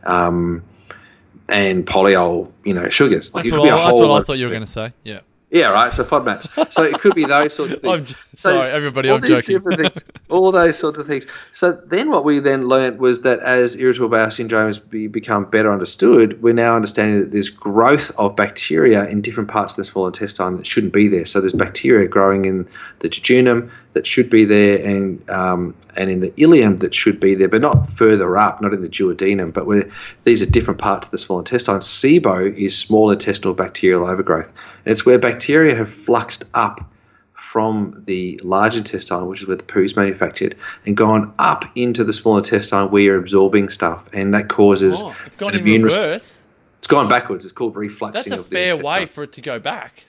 Um, 0.04 0.64
and 1.48 1.86
polyol, 1.86 2.52
you 2.64 2.74
know, 2.74 2.90
sugars. 2.90 3.34
Like 3.34 3.44
That's 3.44 3.56
it 3.56 3.60
what, 3.60 3.66
could 3.66 3.76
be 3.76 3.82
I, 3.82 3.86
that's 3.92 4.00
what 4.00 4.22
I 4.22 4.24
thought 4.24 4.38
you 4.38 4.46
were 4.46 4.52
going 4.52 4.66
to 4.66 4.68
say. 4.68 4.94
Yeah. 5.04 5.20
yeah, 5.52 5.68
right. 5.68 5.94
So 5.94 6.04
FODMAPs. 6.04 6.74
So 6.74 6.82
it 6.84 7.00
could 7.00 7.14
be 7.14 7.26
those 7.26 7.54
sorts 7.54 7.74
of 7.74 7.82
things. 7.84 8.02
J- 8.02 8.16
So 8.36 8.56
sorry, 8.56 8.72
everybody, 8.72 9.10
all 9.10 9.16
I'm 9.18 9.22
these 9.22 9.38
joking. 9.38 9.56
different 9.56 9.80
things, 9.82 10.04
all 10.30 10.52
those 10.52 10.78
sorts 10.78 10.98
of 10.98 11.06
things. 11.06 11.28
So 11.52 11.72
then, 11.72 12.10
what 12.10 12.24
we 12.24 12.40
then 12.40 12.68
learnt 12.68 12.98
was 12.98 13.22
that 13.22 13.40
as 13.42 13.76
irritable 13.76 14.10
bowel 14.10 14.32
syndrome 14.32 14.68
has 14.68 14.80
be, 14.80 15.06
become 15.08 15.46
better 15.46 15.72
understood, 15.72 16.42
we're 16.42 16.54
now 16.54 16.76
understanding 16.76 17.20
that 17.22 17.32
there's 17.32 17.50
growth 17.50 18.12
of 18.18 18.36
bacteria 18.36 19.06
in 19.06 19.22
different 19.22 19.50
parts 19.50 19.74
of 19.74 19.78
the 19.78 19.86
small 19.86 20.08
intestine 20.08 20.58
that 20.58 20.66
shouldn't 20.66 20.94
be 20.94 21.08
there. 21.08 21.28
So 21.28 21.42
there's 21.42 21.54
bacteria 21.54 22.08
growing 22.08 22.46
in 22.46 22.68
the 23.00 23.10
jejunum 23.10 23.70
that 23.96 24.06
should 24.06 24.30
be 24.30 24.46
there, 24.46 24.78
and 24.78 25.28
um, 25.30 25.74
and 25.96 26.12
in 26.12 26.20
the 26.20 26.30
ileum 26.32 26.80
that 26.82 26.94
should 26.94 27.20
be 27.20 27.34
there, 27.34 27.48
but 27.48 27.62
not 27.62 27.90
further 27.98 28.38
up, 28.38 28.62
not 28.62 28.74
in 28.74 28.82
the 28.84 28.90
duodenum. 28.90 29.52
But 29.52 29.66
where 29.66 29.90
these 30.26 30.42
are 30.44 30.46
different 30.46 30.80
parts 30.80 31.08
of 31.08 31.12
the 31.12 31.18
small 31.18 31.40
intestine. 31.40 31.80
SIBO 31.80 32.56
is 32.56 32.78
small 32.78 33.10
intestinal 33.10 33.56
bacterial 33.56 34.06
overgrowth, 34.08 34.48
and 34.86 34.92
it's 34.92 35.06
where 35.06 35.18
bacteria 35.18 35.74
have 35.76 35.92
fluxed 35.92 36.44
up 36.54 36.82
from 37.34 38.04
the 38.06 38.38
large 38.44 38.76
intestine, 38.76 39.28
which 39.28 39.42
is 39.42 39.48
where 39.48 39.56
the 39.56 39.64
poo 39.64 39.82
is 39.84 39.96
manufactured, 39.96 40.58
and 40.86 40.98
gone 40.98 41.34
up 41.40 41.64
into 41.76 42.04
the 42.04 42.12
small 42.14 42.38
intestine 42.38 42.92
where 42.92 43.02
you're 43.02 43.18
absorbing 43.18 43.70
stuff, 43.70 44.04
and 44.14 44.34
that 44.34 44.50
causes 44.50 44.94
Oh, 45.02 45.16
it's 45.26 45.38
gone 45.38 45.54
in 45.56 45.62
immune 45.62 45.84
res- 45.84 45.96
reverse. 45.96 46.46
it's 46.80 46.88
gone 46.88 47.08
backwards. 47.08 47.46
It's 47.46 47.54
called 47.54 47.76
refluxing. 47.76 48.12
That's 48.12 48.32
a 48.32 48.44
fair 48.44 48.76
way 48.76 49.06
for 49.06 49.24
it 49.24 49.32
to 49.34 49.42
go 49.42 49.58
back. 49.58 50.06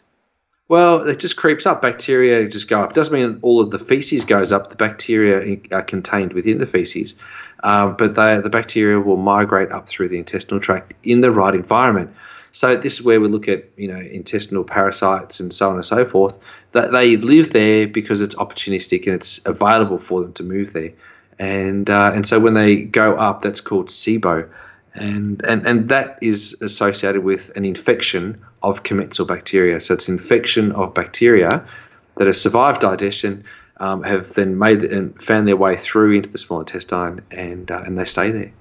Well, 0.68 1.08
it 1.08 1.20
just 1.20 1.36
creeps 1.36 1.64
up. 1.64 1.80
Bacteria 1.80 2.48
just 2.48 2.68
go 2.68 2.80
up. 2.80 2.90
It 2.90 2.94
doesn't 2.94 3.14
mean 3.14 3.38
all 3.42 3.60
of 3.60 3.70
the 3.70 3.78
feces 3.78 4.24
goes 4.24 4.50
up. 4.50 4.68
The 4.68 4.74
bacteria 4.74 5.58
are 5.70 5.82
contained 5.82 6.32
within 6.32 6.58
the 6.58 6.66
feces, 6.66 7.14
uh, 7.62 7.88
but 7.88 8.16
they, 8.16 8.40
the 8.40 8.50
bacteria 8.50 8.98
will 9.00 9.16
migrate 9.16 9.70
up 9.70 9.88
through 9.88 10.08
the 10.08 10.18
intestinal 10.18 10.60
tract 10.60 10.92
in 11.04 11.20
the 11.20 11.30
right 11.30 11.54
environment. 11.54 12.10
So 12.50 12.76
this 12.76 12.94
is 12.94 13.04
where 13.04 13.20
we 13.20 13.28
look 13.28 13.46
at 13.48 13.64
you 13.76 13.86
know 13.86 14.00
intestinal 14.00 14.64
parasites 14.64 15.38
and 15.38 15.54
so 15.54 15.70
on 15.70 15.76
and 15.76 15.86
so 15.86 16.04
forth. 16.04 16.36
That 16.72 16.90
they 16.90 17.16
live 17.16 17.52
there 17.52 17.86
because 17.86 18.20
it's 18.20 18.34
opportunistic 18.34 19.06
and 19.06 19.14
it's 19.14 19.40
available 19.46 19.98
for 19.98 20.20
them 20.20 20.32
to 20.32 20.42
move 20.42 20.72
there, 20.72 20.92
and 21.38 21.88
uh, 21.88 22.10
and 22.12 22.26
so 22.26 22.40
when 22.40 22.54
they 22.54 22.82
go 22.82 23.14
up, 23.14 23.42
that's 23.42 23.60
called 23.60 23.88
SIBO 23.88 24.48
and, 24.96 25.44
and 25.44 25.66
and 25.66 25.88
that 25.88 26.18
is 26.22 26.60
associated 26.62 27.22
with 27.22 27.50
an 27.56 27.64
infection 27.64 28.44
of 28.62 28.82
commensal 28.82 29.26
bacteria. 29.26 29.80
So 29.80 29.94
it's 29.94 30.08
infection 30.08 30.72
of 30.72 30.94
bacteria 30.94 31.66
that 32.16 32.26
have 32.26 32.36
survived 32.36 32.80
digestion, 32.80 33.44
um, 33.78 34.02
have 34.02 34.32
then 34.34 34.58
made 34.58 34.84
and 34.84 35.20
found 35.22 35.46
their 35.46 35.56
way 35.56 35.76
through 35.76 36.16
into 36.16 36.30
the 36.30 36.38
small 36.38 36.60
intestine, 36.60 37.20
and 37.30 37.70
uh, 37.70 37.82
and 37.84 37.98
they 37.98 38.04
stay 38.04 38.30
there. 38.30 38.52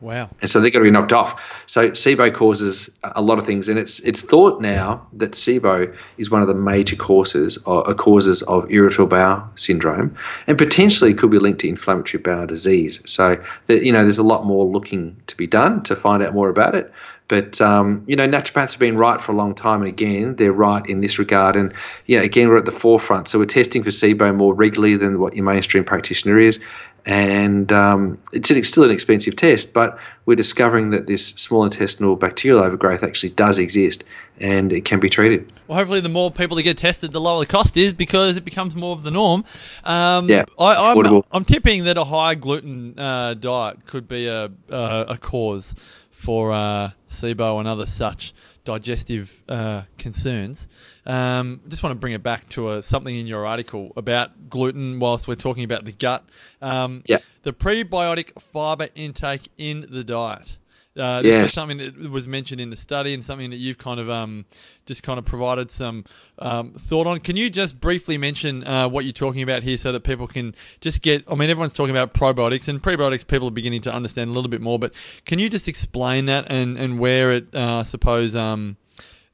Wow. 0.00 0.30
And 0.40 0.50
so 0.50 0.60
they're 0.60 0.70
going 0.70 0.84
to 0.84 0.90
be 0.90 0.92
knocked 0.92 1.12
off. 1.12 1.40
So 1.66 1.90
SIBO 1.90 2.34
causes 2.34 2.88
a 3.02 3.20
lot 3.20 3.38
of 3.38 3.46
things, 3.46 3.68
and 3.68 3.78
it's 3.78 3.98
it's 4.00 4.22
thought 4.22 4.60
now 4.60 5.06
that 5.14 5.32
SIBO 5.32 5.94
is 6.18 6.30
one 6.30 6.40
of 6.40 6.48
the 6.48 6.54
major 6.54 6.94
causes 6.94 7.58
or 7.66 7.88
uh, 7.88 7.94
causes 7.94 8.42
of 8.42 8.70
irritable 8.70 9.06
bowel 9.06 9.48
syndrome, 9.56 10.16
and 10.46 10.56
potentially 10.56 11.14
could 11.14 11.30
be 11.30 11.38
linked 11.38 11.60
to 11.60 11.68
inflammatory 11.68 12.22
bowel 12.22 12.46
disease. 12.46 13.00
So 13.06 13.42
that 13.66 13.82
you 13.82 13.92
know, 13.92 14.02
there's 14.02 14.18
a 14.18 14.22
lot 14.22 14.46
more 14.46 14.64
looking 14.64 15.16
to 15.26 15.36
be 15.36 15.46
done 15.46 15.82
to 15.84 15.96
find 15.96 16.22
out 16.22 16.32
more 16.32 16.48
about 16.48 16.74
it. 16.74 16.92
But 17.28 17.60
um, 17.60 18.04
you 18.06 18.16
know, 18.16 18.26
naturopaths 18.26 18.72
have 18.72 18.78
been 18.78 18.96
right 18.96 19.22
for 19.22 19.32
a 19.32 19.34
long 19.34 19.54
time, 19.54 19.82
and 19.82 19.88
again, 19.88 20.36
they're 20.36 20.52
right 20.52 20.84
in 20.88 21.02
this 21.02 21.18
regard. 21.18 21.56
And 21.56 21.74
yeah, 22.06 22.20
again, 22.20 22.48
we're 22.48 22.56
at 22.56 22.64
the 22.64 22.72
forefront, 22.72 23.28
so 23.28 23.38
we're 23.38 23.44
testing 23.44 23.84
for 23.84 23.90
SIBO 23.90 24.34
more 24.34 24.54
regularly 24.54 24.96
than 24.96 25.20
what 25.20 25.36
your 25.36 25.44
mainstream 25.44 25.84
practitioner 25.84 26.38
is. 26.38 26.58
And 27.06 27.72
um, 27.72 28.18
it's 28.32 28.50
an- 28.50 28.62
still 28.64 28.84
an 28.84 28.90
expensive 28.90 29.34
test, 29.36 29.72
but 29.72 29.98
we're 30.26 30.34
discovering 30.36 30.90
that 30.90 31.06
this 31.06 31.26
small 31.28 31.64
intestinal 31.64 32.16
bacterial 32.16 32.62
overgrowth 32.62 33.02
actually 33.02 33.30
does 33.30 33.58
exist, 33.58 34.04
and 34.38 34.72
it 34.72 34.84
can 34.84 35.00
be 35.00 35.08
treated. 35.08 35.50
Well, 35.66 35.78
hopefully, 35.78 36.00
the 36.00 36.08
more 36.10 36.30
people 36.30 36.56
that 36.56 36.64
get 36.64 36.76
tested, 36.76 37.12
the 37.12 37.20
lower 37.20 37.40
the 37.40 37.46
cost 37.46 37.76
is 37.76 37.92
because 37.92 38.36
it 38.36 38.44
becomes 38.44 38.74
more 38.74 38.94
of 38.94 39.02
the 39.04 39.10
norm. 39.10 39.44
Um, 39.84 40.28
Yeah, 40.28 40.44
I, 40.58 40.90
I'm, 40.90 40.96
affordable. 40.96 41.24
I'm 41.32 41.44
tipping 41.44 41.84
that 41.84 41.96
a 41.96 42.04
high 42.04 42.34
gluten 42.34 42.98
uh, 42.98 43.34
diet 43.34 43.86
could 43.86 44.06
be 44.06 44.26
a 44.26 44.50
a, 44.68 45.06
a 45.08 45.18
cause 45.18 45.74
for 46.10 46.52
uh, 46.52 46.90
SIBO 47.08 47.58
and 47.58 47.68
other 47.68 47.86
such 47.86 48.34
digestive 48.68 49.42
uh, 49.48 49.82
concerns. 49.96 50.68
Um, 51.06 51.62
just 51.68 51.82
want 51.82 51.92
to 51.92 51.98
bring 51.98 52.12
it 52.12 52.22
back 52.22 52.46
to 52.50 52.68
a, 52.72 52.82
something 52.82 53.16
in 53.16 53.26
your 53.26 53.46
article 53.46 53.92
about 53.96 54.50
gluten. 54.50 54.98
Whilst 55.00 55.26
we're 55.26 55.36
talking 55.36 55.64
about 55.64 55.86
the 55.86 55.92
gut, 55.92 56.22
um, 56.60 57.02
Yeah. 57.06 57.20
the 57.44 57.54
prebiotic 57.54 58.38
fiber 58.38 58.88
intake 58.94 59.48
in 59.56 59.86
the 59.88 60.04
diet. 60.04 60.58
Uh, 60.98 61.22
this 61.22 61.30
Yes. 61.30 61.42
was 61.44 61.52
something 61.52 61.78
that 61.78 62.10
was 62.10 62.26
mentioned 62.26 62.60
in 62.60 62.70
the 62.70 62.76
study 62.76 63.14
and 63.14 63.24
something 63.24 63.50
that 63.50 63.56
you've 63.56 63.78
kind 63.78 64.00
of 64.00 64.10
um, 64.10 64.44
just 64.86 65.02
kind 65.02 65.18
of 65.18 65.24
provided 65.24 65.70
some 65.70 66.04
um, 66.38 66.72
thought 66.72 67.06
on. 67.06 67.20
Can 67.20 67.36
you 67.36 67.50
just 67.50 67.80
briefly 67.80 68.18
mention 68.18 68.66
uh, 68.66 68.88
what 68.88 69.04
you're 69.04 69.12
talking 69.12 69.42
about 69.42 69.62
here 69.62 69.76
so 69.76 69.92
that 69.92 70.00
people 70.00 70.26
can 70.26 70.54
just 70.80 71.00
get? 71.02 71.24
I 71.30 71.34
mean, 71.34 71.50
everyone's 71.50 71.72
talking 71.74 71.94
about 71.96 72.14
probiotics 72.14 72.68
and 72.68 72.82
prebiotics. 72.82 73.26
People 73.26 73.48
are 73.48 73.52
beginning 73.52 73.82
to 73.82 73.92
understand 73.94 74.30
a 74.30 74.32
little 74.32 74.50
bit 74.50 74.60
more, 74.60 74.78
but 74.78 74.92
can 75.24 75.38
you 75.38 75.48
just 75.48 75.68
explain 75.68 76.26
that 76.26 76.50
and, 76.50 76.76
and 76.76 76.98
where 76.98 77.32
it? 77.32 77.46
Uh, 77.54 77.78
I 77.78 77.82
suppose 77.84 78.34
um, 78.34 78.76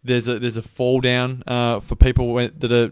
there's 0.02 0.28
a 0.28 0.38
there's 0.38 0.56
a 0.58 0.62
fall 0.62 1.00
down 1.00 1.42
uh, 1.46 1.80
for 1.80 1.96
people 1.96 2.34
that 2.34 2.72
are 2.72 2.90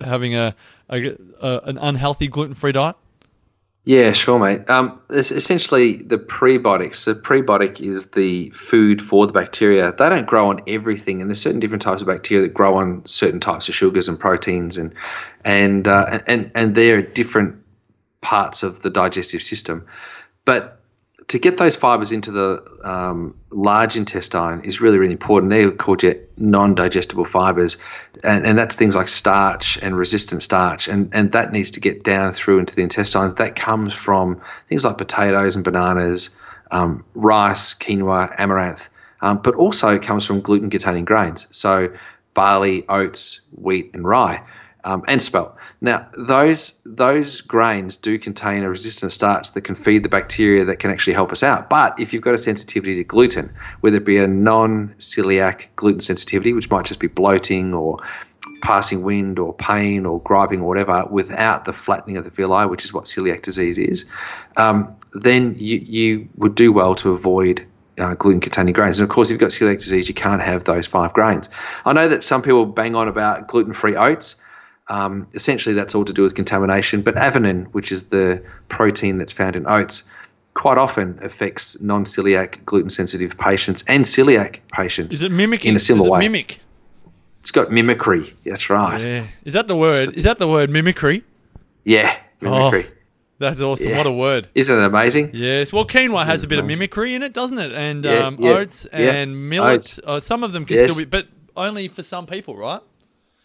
having 0.00 0.34
a, 0.34 0.54
a, 0.88 1.16
a 1.40 1.58
an 1.64 1.78
unhealthy 1.78 2.28
gluten 2.28 2.54
free 2.54 2.72
diet. 2.72 2.96
Yeah, 3.86 4.12
sure, 4.12 4.38
mate. 4.38 4.68
Um, 4.70 4.98
it's 5.10 5.30
essentially 5.30 5.96
the 5.98 6.16
prebiotics. 6.16 7.04
The 7.04 7.14
prebiotic 7.14 7.82
is 7.82 8.06
the 8.06 8.48
food 8.50 9.02
for 9.02 9.26
the 9.26 9.32
bacteria. 9.34 9.92
They 9.92 10.08
don't 10.08 10.26
grow 10.26 10.48
on 10.48 10.62
everything, 10.66 11.20
and 11.20 11.28
there's 11.28 11.40
certain 11.42 11.60
different 11.60 11.82
types 11.82 12.00
of 12.00 12.06
bacteria 12.06 12.42
that 12.44 12.54
grow 12.54 12.76
on 12.76 13.04
certain 13.04 13.40
types 13.40 13.68
of 13.68 13.74
sugars 13.74 14.08
and 14.08 14.18
proteins, 14.18 14.78
and 14.78 14.94
and 15.44 15.86
uh, 15.86 16.20
and 16.26 16.50
and 16.54 16.74
they're 16.74 17.02
different 17.02 17.62
parts 18.22 18.62
of 18.62 18.80
the 18.80 18.88
digestive 18.88 19.42
system. 19.42 19.86
But 20.46 20.80
to 21.28 21.38
get 21.38 21.56
those 21.56 21.76
fibers 21.76 22.12
into 22.12 22.30
the 22.30 22.62
um, 22.84 23.34
large 23.50 23.96
intestine 23.96 24.64
is 24.64 24.80
really, 24.80 24.98
really 24.98 25.12
important. 25.12 25.50
They're 25.50 25.70
called 25.70 26.02
your 26.02 26.16
non-digestible 26.36 27.24
fibers, 27.24 27.78
and, 28.22 28.44
and 28.44 28.58
that's 28.58 28.76
things 28.76 28.94
like 28.94 29.08
starch 29.08 29.78
and 29.80 29.96
resistant 29.96 30.42
starch, 30.42 30.88
and, 30.88 31.08
and 31.12 31.32
that 31.32 31.52
needs 31.52 31.70
to 31.72 31.80
get 31.80 32.04
down 32.04 32.34
through 32.34 32.58
into 32.58 32.74
the 32.74 32.82
intestines. 32.82 33.34
That 33.36 33.56
comes 33.56 33.94
from 33.94 34.40
things 34.68 34.84
like 34.84 34.98
potatoes 34.98 35.54
and 35.54 35.64
bananas, 35.64 36.30
um, 36.70 37.04
rice, 37.14 37.74
quinoa, 37.74 38.34
amaranth, 38.38 38.88
um, 39.20 39.40
but 39.42 39.54
also 39.54 39.98
comes 39.98 40.26
from 40.26 40.40
gluten-containing 40.40 41.04
grains. 41.04 41.46
So 41.50 41.88
barley, 42.34 42.84
oats, 42.88 43.40
wheat, 43.52 43.92
and 43.94 44.06
rye, 44.06 44.42
um, 44.84 45.02
and 45.08 45.22
spelt. 45.22 45.54
Now, 45.80 46.06
those 46.16 46.78
those 46.84 47.40
grains 47.40 47.96
do 47.96 48.18
contain 48.18 48.62
a 48.62 48.70
resistant 48.70 49.12
starch 49.12 49.52
that 49.52 49.62
can 49.62 49.74
feed 49.74 50.04
the 50.04 50.08
bacteria 50.08 50.64
that 50.64 50.78
can 50.78 50.90
actually 50.90 51.14
help 51.14 51.32
us 51.32 51.42
out. 51.42 51.68
But 51.68 51.98
if 51.98 52.12
you've 52.12 52.22
got 52.22 52.34
a 52.34 52.38
sensitivity 52.38 52.96
to 52.96 53.04
gluten, 53.04 53.52
whether 53.80 53.96
it 53.96 54.04
be 54.04 54.18
a 54.18 54.26
non-celiac 54.26 55.66
gluten 55.76 56.00
sensitivity, 56.00 56.52
which 56.52 56.70
might 56.70 56.84
just 56.84 57.00
be 57.00 57.08
bloating 57.08 57.74
or 57.74 57.98
passing 58.62 59.02
wind 59.02 59.38
or 59.38 59.52
pain 59.54 60.06
or 60.06 60.20
griping 60.20 60.60
or 60.60 60.68
whatever, 60.68 61.04
without 61.10 61.64
the 61.64 61.72
flattening 61.72 62.16
of 62.16 62.24
the 62.24 62.30
villi, 62.30 62.66
which 62.66 62.84
is 62.84 62.92
what 62.92 63.04
celiac 63.04 63.42
disease 63.42 63.78
is, 63.78 64.04
um, 64.56 64.94
then 65.14 65.54
you, 65.58 65.78
you 65.78 66.28
would 66.36 66.54
do 66.54 66.72
well 66.72 66.94
to 66.94 67.10
avoid 67.10 67.66
uh, 67.98 68.14
gluten 68.14 68.40
containing 68.40 68.72
grains. 68.72 68.98
And 68.98 69.08
of 69.08 69.14
course, 69.14 69.28
if 69.28 69.32
you've 69.32 69.40
got 69.40 69.50
celiac 69.50 69.78
disease, 69.78 70.08
you 70.08 70.14
can't 70.14 70.42
have 70.42 70.64
those 70.64 70.86
five 70.86 71.12
grains. 71.12 71.48
I 71.84 71.92
know 71.92 72.08
that 72.08 72.24
some 72.24 72.42
people 72.42 72.66
bang 72.66 72.94
on 72.94 73.08
about 73.08 73.48
gluten 73.48 73.74
free 73.74 73.96
oats. 73.96 74.36
Um, 74.88 75.26
essentially, 75.34 75.74
that's 75.74 75.94
all 75.94 76.04
to 76.04 76.12
do 76.12 76.22
with 76.22 76.34
contamination. 76.34 77.02
But 77.02 77.14
avenin, 77.14 77.66
which 77.72 77.90
is 77.90 78.08
the 78.10 78.42
protein 78.68 79.18
that's 79.18 79.32
found 79.32 79.56
in 79.56 79.66
oats, 79.66 80.04
quite 80.54 80.78
often 80.78 81.18
affects 81.22 81.80
non-celiac 81.80 82.64
gluten-sensitive 82.64 83.36
patients 83.38 83.82
and 83.88 84.04
celiac 84.04 84.58
patients. 84.72 85.14
Is 85.14 85.22
it 85.22 85.32
mimicking? 85.32 85.70
in 85.70 85.76
a 85.76 85.80
similar 85.80 86.10
way? 86.10 86.18
mimic? 86.20 86.60
It's 87.40 87.50
got 87.50 87.70
mimicry. 87.70 88.34
That's 88.44 88.70
right. 88.70 89.00
Yeah. 89.00 89.26
Is 89.44 89.52
that 89.54 89.68
the 89.68 89.76
word? 89.76 90.16
Is 90.16 90.24
that 90.24 90.38
the 90.38 90.48
word 90.48 90.70
mimicry? 90.70 91.24
Yeah, 91.84 92.16
mimicry. 92.40 92.90
That's 93.38 93.60
awesome. 93.60 93.90
Yeah. 93.90 93.98
What 93.98 94.06
a 94.06 94.12
word. 94.12 94.48
Isn't 94.54 94.78
it 94.78 94.84
amazing? 94.84 95.30
Yes. 95.34 95.72
Well, 95.72 95.84
quinoa 95.86 96.24
has 96.24 96.44
a 96.44 96.46
bit 96.46 96.58
of 96.58 96.64
mimicry 96.64 97.14
in 97.14 97.22
it, 97.22 97.32
doesn't 97.32 97.58
it? 97.58 97.72
And 97.72 98.04
Yeah, 98.04 98.18
um, 98.26 98.36
yeah, 98.40 98.50
oats 98.52 98.86
and 98.86 99.50
millet. 99.50 99.72
Oats. 99.72 100.00
Uh, 100.02 100.20
some 100.20 100.44
of 100.44 100.52
them 100.52 100.64
can 100.64 100.76
Yes. 100.76 100.84
still 100.86 100.96
be, 100.96 101.04
but 101.04 101.26
only 101.56 101.88
for 101.88 102.02
some 102.02 102.26
people, 102.26 102.56
right? 102.56 102.80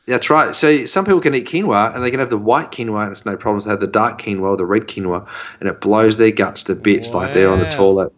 That's 0.10 0.32
right. 0.32 0.56
So 0.56 0.86
some 0.86 1.06
people 1.06 1.22
can 1.22 1.36
eat 1.36 1.48
quinoa 1.48 1.94
and 1.94 2.04
they 2.04 2.10
can 2.10 2.20
have 2.20 2.32
the 2.32 2.38
white 2.38 2.72
quinoa 2.72 3.04
and 3.04 3.12
it's 3.12 3.28
no 3.28 3.38
problem. 3.38 3.64
They 3.64 3.70
have 3.70 3.80
the 3.80 3.86
dark 3.86 4.20
quinoa 4.20 4.42
or 4.42 4.58
the 4.58 4.66
red 4.66 4.88
quinoa 4.88 5.28
and 5.60 5.70
it 5.70 5.80
blows 5.82 6.18
their 6.18 6.32
guts 6.32 6.64
to 6.64 6.76
bits 6.76 7.14
like 7.14 7.36
they're 7.36 7.52
on 7.52 7.60
the 7.60 7.70
toilet. 7.70 8.12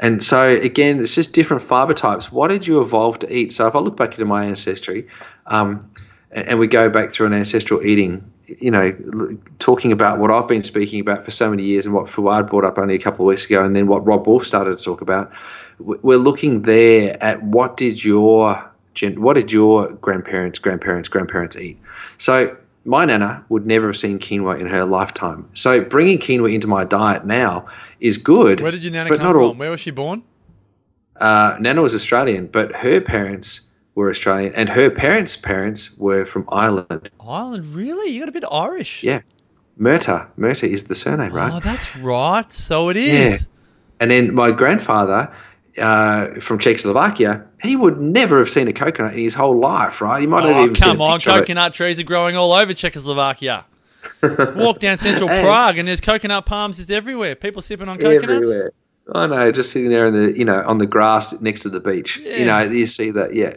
And 0.00 0.24
so 0.24 0.48
again, 0.48 1.00
it's 1.00 1.14
just 1.14 1.32
different 1.32 1.62
fiber 1.62 1.94
types. 1.94 2.32
What 2.32 2.48
did 2.48 2.66
you 2.66 2.80
evolve 2.80 3.20
to 3.20 3.32
eat? 3.32 3.52
So 3.52 3.68
if 3.68 3.76
I 3.76 3.78
look 3.78 3.96
back 3.96 4.12
into 4.12 4.24
my 4.24 4.46
ancestry, 4.46 5.06
um, 5.46 5.88
and, 6.32 6.48
and 6.48 6.58
we 6.58 6.66
go 6.66 6.90
back 6.90 7.12
through 7.12 7.28
an 7.28 7.34
ancestral 7.34 7.80
eating, 7.86 8.28
you 8.46 8.72
know, 8.72 9.38
talking 9.60 9.92
about 9.92 10.18
what 10.18 10.32
I've 10.32 10.48
been 10.48 10.62
speaking 10.62 11.00
about 11.00 11.24
for 11.24 11.30
so 11.30 11.48
many 11.48 11.64
years 11.64 11.86
and 11.86 11.94
what 11.94 12.08
Fuad 12.08 12.50
brought 12.50 12.64
up 12.64 12.76
only 12.76 12.96
a 12.96 12.98
couple 12.98 13.24
of 13.24 13.28
weeks 13.28 13.46
ago, 13.46 13.64
and 13.64 13.76
then 13.76 13.86
what 13.86 14.04
Robb 14.04 14.26
Wolf 14.26 14.46
started 14.46 14.78
to 14.78 14.84
talk 14.84 15.00
about, 15.00 15.30
we're 15.78 16.18
looking 16.18 16.62
there 16.62 17.22
at 17.22 17.40
what 17.42 17.76
did 17.76 18.02
your 18.02 18.69
gen- 19.00 19.20
what 19.24 19.34
did 19.34 19.50
your 19.50 19.88
grandparents, 20.06 20.58
grandparents, 20.58 21.08
grandparents 21.08 21.56
eat? 21.56 21.76
So 22.18 22.56
my 22.84 23.04
nana 23.04 23.44
would 23.48 23.66
never 23.66 23.86
have 23.88 23.96
seen 23.96 24.18
quinoa 24.18 24.60
in 24.60 24.66
her 24.66 24.84
lifetime. 24.84 25.48
So 25.54 25.70
bringing 25.94 26.18
quinoa 26.18 26.52
into 26.54 26.66
my 26.66 26.84
diet 26.84 27.24
now 27.26 27.66
is 28.00 28.16
good. 28.18 28.60
Where 28.60 28.72
did 28.72 28.82
your 28.82 28.92
nana 28.92 29.08
come 29.10 29.18
from? 29.18 29.36
all- 29.42 29.54
Where 29.54 29.70
was 29.70 29.80
she 29.80 29.90
born? 29.90 30.22
uh, 31.20 31.56
Nana 31.60 31.82
was 31.82 31.94
Australian, 31.94 32.46
but 32.46 32.72
her 32.72 32.98
parents 33.00 33.60
were 33.94 34.08
Australian, 34.08 34.54
and 34.54 34.68
her 34.70 34.88
parents' 34.90 35.36
parents 35.36 35.80
were 35.98 36.24
from 36.24 36.44
Ireland. 36.50 37.10
Ireland, 37.20 37.74
really? 37.74 38.10
You 38.12 38.20
got 38.20 38.28
a 38.30 38.32
bit 38.32 38.44
Irish. 38.50 39.02
Yeah, 39.02 39.20
Murta. 39.78 40.28
Murta 40.38 40.66
is 40.66 40.84
the 40.84 40.94
surname, 40.94 41.32
right? 41.32 41.52
Oh, 41.52 41.60
that's 41.60 41.94
right. 41.96 42.50
So 42.52 42.88
it 42.88 42.96
is. 42.96 43.12
Yeah. 43.42 43.46
And 44.00 44.10
then 44.10 44.32
my 44.34 44.50
grandfather 44.50 45.30
uh, 45.78 46.40
from 46.40 46.58
Czechoslovakia, 46.58 47.44
he 47.62 47.76
would 47.76 48.00
never 48.00 48.38
have 48.38 48.50
seen 48.50 48.68
a 48.68 48.72
coconut 48.72 49.12
in 49.14 49.20
his 49.20 49.34
whole 49.34 49.58
life, 49.58 50.00
right? 50.00 50.20
He 50.20 50.26
might 50.26 50.44
Oh, 50.44 50.50
even 50.64 50.74
seen 50.74 50.82
come 50.84 51.00
on. 51.00 51.18
picture 51.18 51.30
of 51.30 51.36
it. 51.36 51.40
Coconut 51.40 51.74
trees 51.74 51.98
are 52.00 52.04
growing 52.04 52.36
all 52.36 52.52
over 52.52 52.74
Czechoslovakia. 52.74 53.64
Walk 54.56 54.78
down 54.78 54.98
central 54.98 55.28
And- 55.28 55.40
Prague 55.42 55.78
and 55.78 55.86
there's 55.88 56.00
coconut 56.00 56.46
palms 56.46 56.76
just 56.78 56.90
everywhere. 56.90 57.34
People 57.34 57.62
sipping 57.62 57.88
on 57.88 57.98
coconuts. 57.98 58.24
everywhere. 58.24 58.72
I 59.14 59.26
know, 59.26 59.50
just 59.50 59.72
sitting 59.72 59.90
there 59.90 60.06
in 60.06 60.14
the 60.14 60.38
you 60.38 60.44
know 60.44 60.62
on 60.66 60.78
the 60.78 60.86
grass 60.86 61.40
next 61.40 61.62
to 61.62 61.68
the 61.68 61.80
beach. 61.80 62.16
You 62.18 62.44
know, 62.46 62.60
you 62.60 62.86
see 62.86 63.10
that, 63.10 63.34
yeah, 63.34 63.54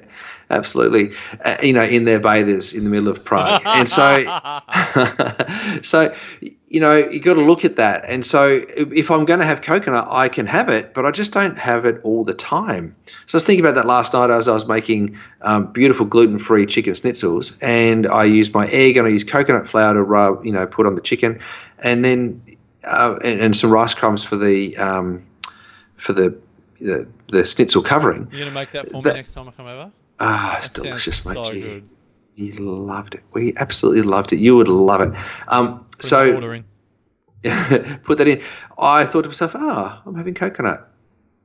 absolutely. 0.50 1.12
Uh, 1.46 1.58
you 1.62 1.74
know, 1.74 1.84
in 1.84 2.06
their 2.06 2.20
bathers 2.20 2.74
in 2.74 2.84
the 2.84 2.90
middle 2.90 3.08
of 3.08 3.24
Prague, 3.24 3.62
and 3.66 3.88
so, 3.88 4.24
so 5.84 6.16
you 6.74 6.80
know, 6.80 6.96
you 6.96 7.20
got 7.20 7.36
to 7.36 7.42
look 7.44 7.64
at 7.64 7.76
that. 7.76 8.04
And 8.10 8.26
so, 8.26 8.66
if 8.68 9.12
I'm 9.12 9.26
going 9.26 9.40
to 9.40 9.46
have 9.46 9.62
coconut, 9.62 10.08
I 10.10 10.28
can 10.28 10.48
have 10.48 10.70
it, 10.70 10.96
but 10.96 11.06
I 11.06 11.12
just 11.12 11.32
don't 11.32 11.56
have 11.56 11.86
it 11.86 12.02
all 12.04 12.24
the 12.24 12.34
time. 12.34 12.96
So 13.28 13.36
I 13.36 13.38
was 13.38 13.44
thinking 13.44 13.64
about 13.64 13.76
that 13.76 13.86
last 13.86 14.14
night 14.14 14.32
as 14.32 14.48
I 14.48 14.54
was 14.54 14.66
making 14.66 15.16
um, 15.44 15.72
beautiful 15.72 16.08
gluten-free 16.08 16.66
chicken 16.66 16.94
schnitzels, 16.94 17.56
and 17.62 18.08
I 18.08 18.24
used 18.24 18.56
my 18.56 18.68
egg 18.70 18.98
and 18.98 19.06
I 19.06 19.12
used 19.12 19.30
coconut 19.30 19.70
flour 19.70 19.94
to 19.94 20.02
rub, 20.02 20.44
you 20.44 20.52
know, 20.52 20.66
put 20.66 20.88
on 20.88 20.96
the 20.96 21.02
chicken, 21.02 21.40
and 21.78 22.04
then 22.04 22.42
uh, 22.84 23.20
and, 23.24 23.40
and 23.40 23.56
some 23.56 23.70
rice 23.70 23.94
crumbs 23.94 24.24
for 24.24 24.36
the 24.38 24.76
um, 24.78 25.24
for 25.98 26.14
the, 26.14 26.36
the 26.82 27.08
the 27.28 27.46
schnitzel 27.46 27.84
covering. 27.84 28.30
You're 28.32 28.40
going 28.40 28.50
to 28.50 28.52
make 28.52 28.72
that 28.72 28.90
for 28.90 29.04
me 29.04 29.14
next 29.14 29.36
time 29.36 29.48
I 29.48 29.52
come 29.52 29.68
over? 29.68 29.92
Ah, 30.20 30.58
it's 30.58 30.70
That 30.70 30.82
delicious, 30.82 31.24
mate. 31.24 31.36
so. 31.36 31.82
We 32.38 32.52
loved 32.54 33.16
it. 33.16 33.24
We 33.34 33.54
absolutely 33.58 34.02
loved 34.02 34.34
it. 34.34 34.40
You 34.40 34.56
would 34.56 34.68
love 34.68 35.02
it. 35.02 35.14
Um, 35.48 35.86
so 36.00 36.30
an 36.30 36.36
order 36.36 36.56
in. 36.56 36.66
put 38.04 38.18
that 38.18 38.28
in. 38.28 38.42
I 38.78 39.06
thought 39.06 39.24
to 39.24 39.30
myself, 39.30 39.52
ah, 39.56 40.02
I'm 40.06 40.16
having 40.16 40.34
coconut. 40.34 40.90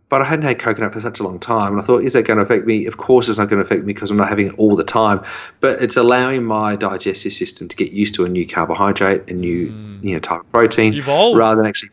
But 0.09 0.23
I 0.23 0.25
hadn't 0.25 0.47
had 0.47 0.59
coconut 0.59 0.95
for 0.95 1.01
such 1.01 1.21
a 1.21 1.23
long 1.23 1.39
time. 1.39 1.73
And 1.73 1.83
I 1.83 1.85
thought, 1.85 2.03
is 2.03 2.15
that 2.15 2.23
going 2.23 2.39
to 2.39 2.43
affect 2.43 2.67
me? 2.67 2.87
Of 2.87 2.97
course, 2.97 3.29
it's 3.29 3.37
not 3.37 3.51
going 3.51 3.59
to 3.59 3.67
affect 3.67 3.85
me 3.85 3.93
because 3.93 4.11
I'm 4.11 4.17
not 4.17 4.29
having 4.29 4.47
it 4.47 4.55
all 4.57 4.75
the 4.75 4.85
time. 4.85 5.23
But 5.61 5.83
it's 5.83 5.99
allowing 5.99 6.45
my 6.45 6.77
digestive 6.77 7.35
system 7.35 7.69
to 7.69 7.77
get 7.77 7.93
used 7.93 8.15
to 8.15 8.25
a 8.25 8.29
new 8.29 8.47
carbohydrate, 8.47 9.29
a 9.29 9.35
new 9.35 9.67
you 10.01 10.15
know 10.15 10.21
type 10.21 10.41
of 10.41 10.51
protein, 10.51 10.95
Evolve. 10.95 11.37
rather 11.37 11.57
than 11.57 11.67
actually. 11.67 11.91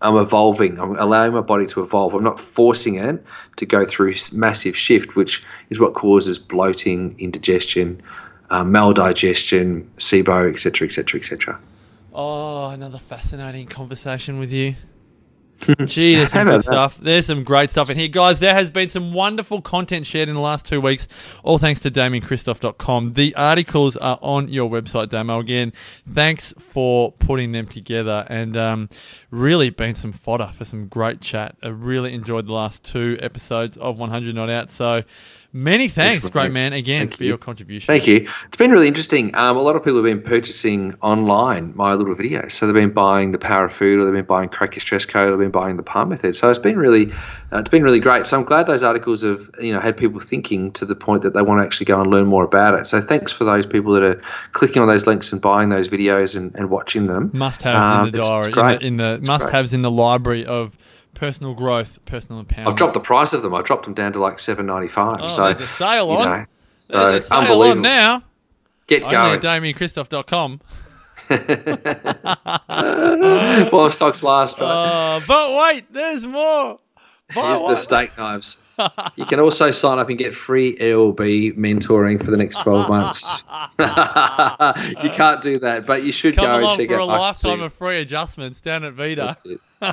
I'm 0.00 0.16
evolving. 0.16 0.78
I'm 0.78 0.96
allowing 0.96 1.32
my 1.32 1.40
body 1.40 1.66
to 1.66 1.82
evolve. 1.82 2.14
I'm 2.14 2.22
not 2.22 2.40
forcing 2.40 2.94
it 2.94 3.24
to 3.56 3.66
go 3.66 3.84
through 3.84 4.14
massive 4.30 4.76
shift, 4.76 5.16
which 5.16 5.42
is 5.70 5.80
what 5.80 5.94
causes 5.94 6.38
bloating, 6.38 7.16
indigestion, 7.18 8.00
uh, 8.50 8.64
maldigestion, 8.64 9.86
SIBO, 9.98 10.52
etc., 10.52 10.86
etc., 10.86 11.20
etc. 11.20 11.60
Oh, 12.12 12.70
another 12.70 12.98
fascinating 12.98 13.66
conversation 13.66 14.38
with 14.38 14.52
you. 14.52 14.74
Gee, 15.86 16.14
there's 16.14 16.30
some 16.30 16.46
good 16.46 16.60
that? 16.60 16.64
stuff. 16.64 16.98
There's 16.98 17.26
some 17.26 17.42
great 17.42 17.70
stuff 17.70 17.90
in 17.90 17.96
here. 17.98 18.08
Guys, 18.08 18.38
there 18.38 18.54
has 18.54 18.70
been 18.70 18.88
some 18.88 19.12
wonderful 19.12 19.60
content 19.60 20.06
shared 20.06 20.28
in 20.28 20.36
the 20.36 20.40
last 20.40 20.64
two 20.64 20.80
weeks, 20.80 21.08
all 21.42 21.58
thanks 21.58 21.80
to 21.80 21.90
DamianKristof.com. 21.90 23.14
The 23.14 23.34
articles 23.34 23.96
are 23.96 24.18
on 24.22 24.48
your 24.48 24.70
website, 24.70 25.08
Damo. 25.08 25.40
Again, 25.40 25.72
thanks 26.08 26.54
for 26.58 27.12
putting 27.12 27.52
them 27.52 27.66
together 27.66 28.24
and 28.30 28.56
um, 28.56 28.88
really 29.30 29.70
been 29.70 29.96
some 29.96 30.12
fodder 30.12 30.50
for 30.54 30.64
some 30.64 30.86
great 30.86 31.20
chat. 31.20 31.56
I 31.62 31.68
really 31.68 32.14
enjoyed 32.14 32.46
the 32.46 32.52
last 32.52 32.84
two 32.84 33.18
episodes 33.20 33.76
of 33.78 33.98
100 33.98 34.34
Not 34.34 34.50
Out. 34.50 34.70
So 34.70 35.02
many 35.52 35.88
thanks, 35.88 36.16
Excellent, 36.18 36.32
great 36.32 36.52
man, 36.52 36.72
again, 36.72 37.08
Thank 37.08 37.16
for 37.16 37.22
you. 37.22 37.30
your 37.30 37.38
contribution. 37.38 37.86
Thank 37.86 38.06
you. 38.06 38.28
It's 38.46 38.56
been 38.56 38.70
really 38.70 38.88
interesting. 38.88 39.34
Um, 39.34 39.56
a 39.56 39.60
lot 39.60 39.76
of 39.76 39.82
people 39.82 39.96
have 39.96 40.04
been 40.04 40.22
purchasing 40.22 40.94
online 41.00 41.72
my 41.74 41.94
little 41.94 42.14
videos. 42.14 42.52
So 42.52 42.66
they've 42.66 42.74
been 42.74 42.92
buying 42.92 43.32
the 43.32 43.38
Power 43.38 43.66
of 43.66 43.72
Food, 43.72 43.98
or 43.98 44.04
they've 44.04 44.14
been 44.14 44.24
buying 44.24 44.48
Crack 44.48 44.74
Your 44.74 44.80
Stress 44.80 45.04
Code, 45.04 45.28
or 45.28 45.30
they've 45.32 45.50
been 45.50 45.50
buying 45.50 45.76
the 45.76 45.82
Palm 45.82 46.10
Method. 46.10 46.36
So 46.36 46.50
it's 46.50 46.58
been 46.58 46.78
really, 46.78 47.12
uh, 47.52 47.58
it's 47.58 47.70
been 47.70 47.82
really 47.82 48.00
great. 48.00 48.26
So 48.26 48.38
I'm 48.38 48.44
glad 48.44 48.66
those 48.66 48.84
articles 48.84 49.22
have, 49.22 49.50
you 49.60 49.72
know, 49.72 49.80
had 49.80 49.96
people 49.96 50.20
thinking 50.20 50.72
to 50.72 50.84
the 50.84 50.94
point 50.94 51.22
that 51.22 51.34
they 51.34 51.42
want 51.42 51.60
to 51.60 51.64
actually 51.64 51.86
go 51.86 52.00
and 52.00 52.10
learn 52.10 52.26
more 52.26 52.44
about 52.44 52.78
it. 52.78 52.86
So 52.86 53.00
thanks 53.00 53.32
for 53.32 53.44
those 53.44 53.64
people 53.66 53.92
that 53.94 54.02
are 54.02 54.22
clicking 54.52 54.82
on 54.82 54.88
those 54.88 55.06
links 55.06 55.32
and 55.32 55.40
buying 55.40 55.70
those 55.70 55.88
videos 55.88 56.36
and, 56.36 56.54
and 56.56 56.70
watching 56.70 57.06
them. 57.06 57.30
Must 57.32 57.62
haves 57.62 57.78
Um, 57.78 58.06
in 58.06 58.12
the 58.12 58.20
diary, 58.20 58.52
in 58.52 58.96
the, 58.98 59.14
in 59.14 59.22
the 59.22 59.26
must 59.26 59.48
haves 59.48 59.72
in 59.72 59.82
the 59.82 59.90
library 59.90 60.44
of 60.44 60.76
personal 61.14 61.54
growth, 61.54 61.98
personal 62.04 62.42
empowerment. 62.44 62.68
I've 62.68 62.76
dropped 62.76 62.94
the 62.94 63.00
price 63.00 63.32
of 63.32 63.42
them. 63.42 63.54
I 63.54 63.62
dropped 63.62 63.84
them 63.84 63.94
down 63.94 64.12
to 64.12 64.18
like 64.20 64.38
seven 64.38 64.66
ninety 64.66 64.88
five. 64.88 65.18
Oh, 65.22 65.28
so 65.28 65.44
there's 65.44 65.60
a 65.60 65.66
sale 65.68 66.06
you 66.08 66.18
on. 66.18 66.28
know, 66.28 66.44
There's 66.88 67.24
a 67.24 67.26
so 67.26 67.28
sale 67.28 67.38
unbelievable. 67.40 67.78
on 67.78 67.82
now. 67.82 68.22
Get 68.86 69.02
Only 69.02 69.38
going. 69.38 69.40
DamianKristof.com. 69.40 70.60
While 73.70 73.90
stocks 73.90 74.22
last, 74.22 74.58
right? 74.58 74.64
Uh, 75.16 75.20
but 75.26 75.62
wait, 75.62 75.92
there's 75.92 76.26
more. 76.26 76.78
Buy 77.34 77.48
Here's 77.48 77.60
the 77.60 77.76
steak 77.76 78.16
knives. 78.16 78.56
You 79.16 79.24
can 79.24 79.40
also 79.40 79.70
sign 79.70 79.98
up 79.98 80.08
and 80.08 80.18
get 80.18 80.34
free 80.34 80.76
LB 80.78 81.56
mentoring 81.56 82.24
for 82.24 82.30
the 82.30 82.36
next 82.36 82.60
12 82.62 82.88
months. 82.88 83.28
you 83.78 85.10
can't 85.10 85.42
do 85.42 85.58
that, 85.58 85.84
but 85.86 86.04
you 86.04 86.12
should 86.12 86.34
Come 86.36 86.60
go 86.60 86.70
and 86.70 86.78
check 86.78 86.88
for 86.88 86.98
a 86.98 87.04
lifetime 87.04 87.60
of 87.60 87.72
free 87.74 87.98
adjustments 88.00 88.60
down 88.60 88.84
at 88.84 88.94
Vita. 88.94 89.36
All 89.80 89.92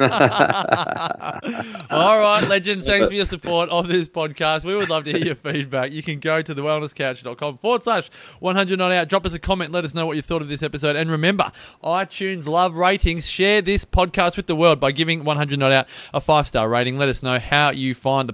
right, 2.19 2.43
legends, 2.47 2.87
thanks 2.87 3.07
for 3.07 3.13
your 3.13 3.27
support 3.27 3.69
of 3.69 3.87
this 3.87 4.09
podcast. 4.09 4.65
We 4.65 4.75
would 4.75 4.89
love 4.89 5.03
to 5.03 5.11
hear 5.11 5.23
your 5.23 5.35
feedback. 5.35 5.91
You 5.91 6.01
can 6.01 6.19
go 6.19 6.41
to 6.41 6.55
thewellnesscouch.com 6.55 7.59
forward 7.59 7.83
slash 7.83 8.09
100 8.39 8.79
not 8.79 8.91
out. 8.91 9.09
Drop 9.09 9.27
us 9.27 9.33
a 9.33 9.39
comment. 9.39 9.71
Let 9.71 9.85
us 9.85 9.93
know 9.93 10.07
what 10.07 10.15
you 10.15 10.23
thought 10.23 10.41
of 10.41 10.47
this 10.47 10.63
episode. 10.63 10.95
And 10.95 11.11
remember, 11.11 11.51
iTunes 11.83 12.47
love 12.47 12.75
ratings. 12.75 13.27
Share 13.27 13.61
this 13.61 13.85
podcast 13.85 14.37
with 14.37 14.47
the 14.47 14.55
world 14.55 14.79
by 14.79 14.91
giving 14.91 15.23
100 15.23 15.59
not 15.59 15.71
out 15.71 15.87
a 16.15 16.21
five 16.21 16.47
star 16.47 16.67
rating. 16.67 16.97
Let 16.97 17.09
us 17.09 17.21
know 17.21 17.37
how 17.37 17.69
you 17.69 17.93
find 17.93 18.27
the 18.27 18.33